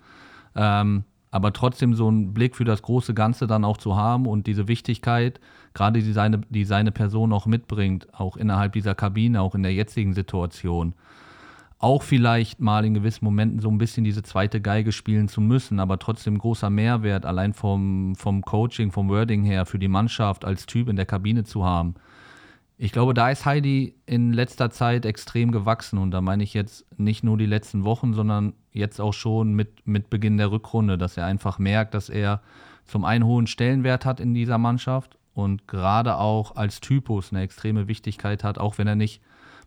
Ähm, 0.55 1.05
aber 1.33 1.51
trotzdem 1.51 1.95
so 1.95 2.07
einen 2.07 2.31
Blick 2.31 2.55
für 2.55 2.63
das 2.63 2.83
große 2.83 3.15
Ganze 3.15 3.47
dann 3.47 3.65
auch 3.65 3.77
zu 3.77 3.95
haben 3.95 4.27
und 4.27 4.45
diese 4.45 4.67
Wichtigkeit, 4.67 5.39
gerade 5.73 5.99
die 5.99 6.11
seine, 6.11 6.41
die 6.49 6.63
seine 6.63 6.91
Person 6.91 7.33
auch 7.33 7.47
mitbringt, 7.47 8.07
auch 8.13 8.37
innerhalb 8.37 8.73
dieser 8.73 8.93
Kabine, 8.93 9.41
auch 9.41 9.55
in 9.55 9.63
der 9.63 9.73
jetzigen 9.73 10.13
Situation 10.13 10.93
auch 11.79 12.01
vielleicht 12.01 12.61
mal 12.61 12.85
in 12.85 12.93
gewissen 12.93 13.25
Momenten 13.25 13.59
so 13.59 13.69
ein 13.69 13.77
bisschen 13.77 14.05
diese 14.05 14.23
zweite 14.23 14.61
Geige 14.61 14.93
spielen 14.93 15.27
zu 15.27 15.41
müssen, 15.41 15.81
aber 15.81 15.99
trotzdem 15.99 16.37
großer 16.37 16.69
Mehrwert 16.69 17.25
allein 17.25 17.53
vom, 17.53 18.15
vom 18.15 18.41
Coaching, 18.41 18.91
vom 18.91 19.09
Wording 19.09 19.43
her 19.43 19.65
für 19.65 19.79
die 19.79 19.89
Mannschaft 19.89 20.45
als 20.45 20.65
Typ 20.65 20.87
in 20.87 20.95
der 20.95 21.05
Kabine 21.05 21.43
zu 21.43 21.65
haben. 21.65 21.95
Ich 22.77 22.91
glaube, 22.91 23.13
da 23.13 23.29
ist 23.29 23.45
Heidi 23.45 23.95
in 24.05 24.33
letzter 24.33 24.71
Zeit 24.71 25.05
extrem 25.05 25.51
gewachsen 25.51 25.99
und 25.99 26.11
da 26.11 26.21
meine 26.21 26.43
ich 26.43 26.53
jetzt 26.53 26.85
nicht 26.99 27.23
nur 27.23 27.37
die 27.37 27.45
letzten 27.45 27.83
Wochen, 27.83 28.13
sondern 28.13 28.53
jetzt 28.71 28.99
auch 28.99 29.13
schon 29.13 29.53
mit, 29.53 29.85
mit 29.85 30.09
Beginn 30.09 30.37
der 30.37 30.51
Rückrunde, 30.51 30.97
dass 30.97 31.15
er 31.15 31.25
einfach 31.25 31.59
merkt, 31.59 31.93
dass 31.93 32.09
er 32.09 32.41
zum 32.85 33.05
einen 33.05 33.25
hohen 33.25 33.47
Stellenwert 33.47 34.05
hat 34.05 34.19
in 34.19 34.33
dieser 34.33 34.57
Mannschaft 34.57 35.17
und 35.33 35.67
gerade 35.67 36.17
auch 36.17 36.55
als 36.55 36.81
Typus 36.81 37.31
eine 37.31 37.41
extreme 37.41 37.87
Wichtigkeit 37.87 38.43
hat, 38.43 38.57
auch 38.57 38.77
wenn 38.77 38.87
er 38.87 38.95
nicht 38.95 39.21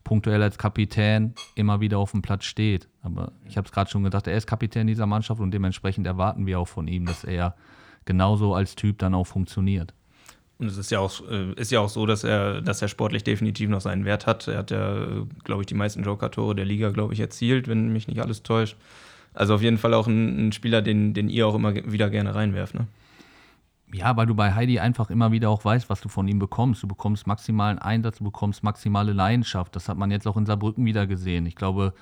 punktuell 0.04 0.42
als 0.42 0.58
Kapitän 0.58 1.34
immer 1.54 1.80
wieder 1.80 1.98
auf 1.98 2.12
dem 2.12 2.22
Platz 2.22 2.44
steht. 2.44 2.88
Aber 3.02 3.32
ich 3.44 3.56
habe 3.56 3.66
es 3.66 3.72
gerade 3.72 3.90
schon 3.90 4.04
gesagt, 4.04 4.26
er 4.26 4.36
ist 4.36 4.46
Kapitän 4.46 4.86
dieser 4.86 5.06
Mannschaft 5.06 5.40
und 5.40 5.52
dementsprechend 5.52 6.06
erwarten 6.06 6.46
wir 6.46 6.60
auch 6.60 6.68
von 6.68 6.86
ihm, 6.86 7.06
dass 7.06 7.24
er 7.24 7.56
genauso 8.04 8.54
als 8.54 8.76
Typ 8.76 8.98
dann 8.98 9.14
auch 9.14 9.26
funktioniert. 9.26 9.94
Und 10.58 10.68
es 10.68 10.78
ist 10.78 10.90
ja 10.90 11.00
auch, 11.00 11.20
äh, 11.30 11.52
ist 11.56 11.70
ja 11.70 11.80
auch 11.80 11.88
so, 11.88 12.06
dass 12.06 12.24
er, 12.24 12.62
dass 12.62 12.80
er 12.80 12.88
sportlich 12.88 13.24
definitiv 13.24 13.68
noch 13.68 13.80
seinen 13.80 14.04
Wert 14.04 14.26
hat. 14.26 14.48
Er 14.48 14.58
hat 14.58 14.70
ja, 14.70 15.06
glaube 15.44 15.62
ich, 15.62 15.66
die 15.66 15.74
meisten 15.74 16.02
Joker-Tore 16.02 16.54
der 16.54 16.64
Liga, 16.64 16.90
glaube 16.90 17.12
ich, 17.12 17.20
erzielt, 17.20 17.68
wenn 17.68 17.92
mich 17.92 18.08
nicht 18.08 18.20
alles 18.20 18.42
täuscht. 18.42 18.76
Also 19.34 19.54
auf 19.54 19.62
jeden 19.62 19.76
Fall 19.76 19.92
auch 19.92 20.06
ein, 20.06 20.48
ein 20.48 20.52
Spieler, 20.52 20.80
den, 20.80 21.12
den 21.12 21.28
ihr 21.28 21.46
auch 21.46 21.54
immer 21.54 21.74
wieder 21.74 22.08
gerne 22.08 22.34
reinwerft. 22.34 22.74
Ne? 22.74 22.86
Ja, 23.92 24.16
weil 24.16 24.26
du 24.26 24.34
bei 24.34 24.54
Heidi 24.54 24.78
einfach 24.78 25.10
immer 25.10 25.30
wieder 25.30 25.50
auch 25.50 25.64
weißt, 25.64 25.90
was 25.90 26.00
du 26.00 26.08
von 26.08 26.26
ihm 26.26 26.38
bekommst. 26.38 26.82
Du 26.82 26.88
bekommst 26.88 27.26
maximalen 27.26 27.78
Einsatz, 27.78 28.18
du 28.18 28.24
bekommst 28.24 28.62
maximale 28.62 29.12
Leidenschaft. 29.12 29.76
Das 29.76 29.90
hat 29.90 29.98
man 29.98 30.10
jetzt 30.10 30.26
auch 30.26 30.38
in 30.38 30.46
Saarbrücken 30.46 30.86
wieder 30.86 31.06
gesehen. 31.06 31.44
Ich 31.44 31.54
glaube, 31.54 31.92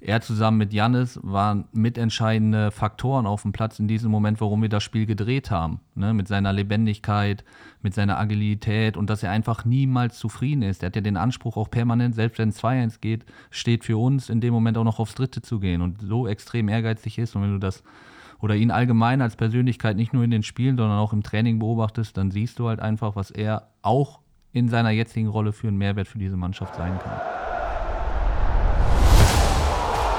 er 0.00 0.22
zusammen 0.22 0.56
mit 0.56 0.72
Jannis 0.72 1.20
waren 1.22 1.66
mitentscheidende 1.72 2.70
Faktoren 2.70 3.26
auf 3.26 3.42
dem 3.42 3.52
Platz 3.52 3.78
in 3.78 3.86
diesem 3.86 4.10
Moment, 4.10 4.40
warum 4.40 4.62
wir 4.62 4.70
das 4.70 4.82
Spiel 4.82 5.04
gedreht 5.04 5.50
haben. 5.50 5.80
Ne? 5.94 6.14
Mit 6.14 6.26
seiner 6.26 6.52
Lebendigkeit, 6.52 7.44
mit 7.82 7.94
seiner 7.94 8.18
Agilität 8.18 8.96
und 8.96 9.10
dass 9.10 9.22
er 9.22 9.30
einfach 9.30 9.64
niemals 9.64 10.18
zufrieden 10.18 10.62
ist. 10.62 10.82
Er 10.82 10.86
hat 10.86 10.96
ja 10.96 11.02
den 11.02 11.18
Anspruch 11.18 11.56
auch 11.56 11.70
permanent, 11.70 12.14
selbst 12.14 12.38
wenn 12.38 12.48
es 12.48 12.62
2-1 12.62 13.00
geht, 13.00 13.26
steht 13.50 13.84
für 13.84 13.98
uns 13.98 14.30
in 14.30 14.40
dem 14.40 14.54
Moment 14.54 14.78
auch 14.78 14.84
noch 14.84 15.00
aufs 15.00 15.14
Dritte 15.14 15.42
zu 15.42 15.60
gehen 15.60 15.82
und 15.82 16.00
so 16.00 16.26
extrem 16.26 16.68
ehrgeizig 16.68 17.18
ist. 17.18 17.36
Und 17.36 17.42
wenn 17.42 17.52
du 17.52 17.58
das 17.58 17.82
oder 18.40 18.56
ihn 18.56 18.70
allgemein 18.70 19.20
als 19.20 19.36
Persönlichkeit 19.36 19.96
nicht 19.96 20.14
nur 20.14 20.24
in 20.24 20.30
den 20.30 20.42
Spielen, 20.42 20.78
sondern 20.78 20.98
auch 20.98 21.12
im 21.12 21.22
Training 21.22 21.58
beobachtest, 21.58 22.16
dann 22.16 22.30
siehst 22.30 22.58
du 22.58 22.68
halt 22.68 22.80
einfach, 22.80 23.16
was 23.16 23.30
er 23.30 23.68
auch 23.82 24.20
in 24.52 24.68
seiner 24.68 24.90
jetzigen 24.90 25.28
Rolle 25.28 25.52
für 25.52 25.68
einen 25.68 25.76
Mehrwert 25.76 26.08
für 26.08 26.18
diese 26.18 26.38
Mannschaft 26.38 26.74
sein 26.74 26.98
kann. 26.98 27.49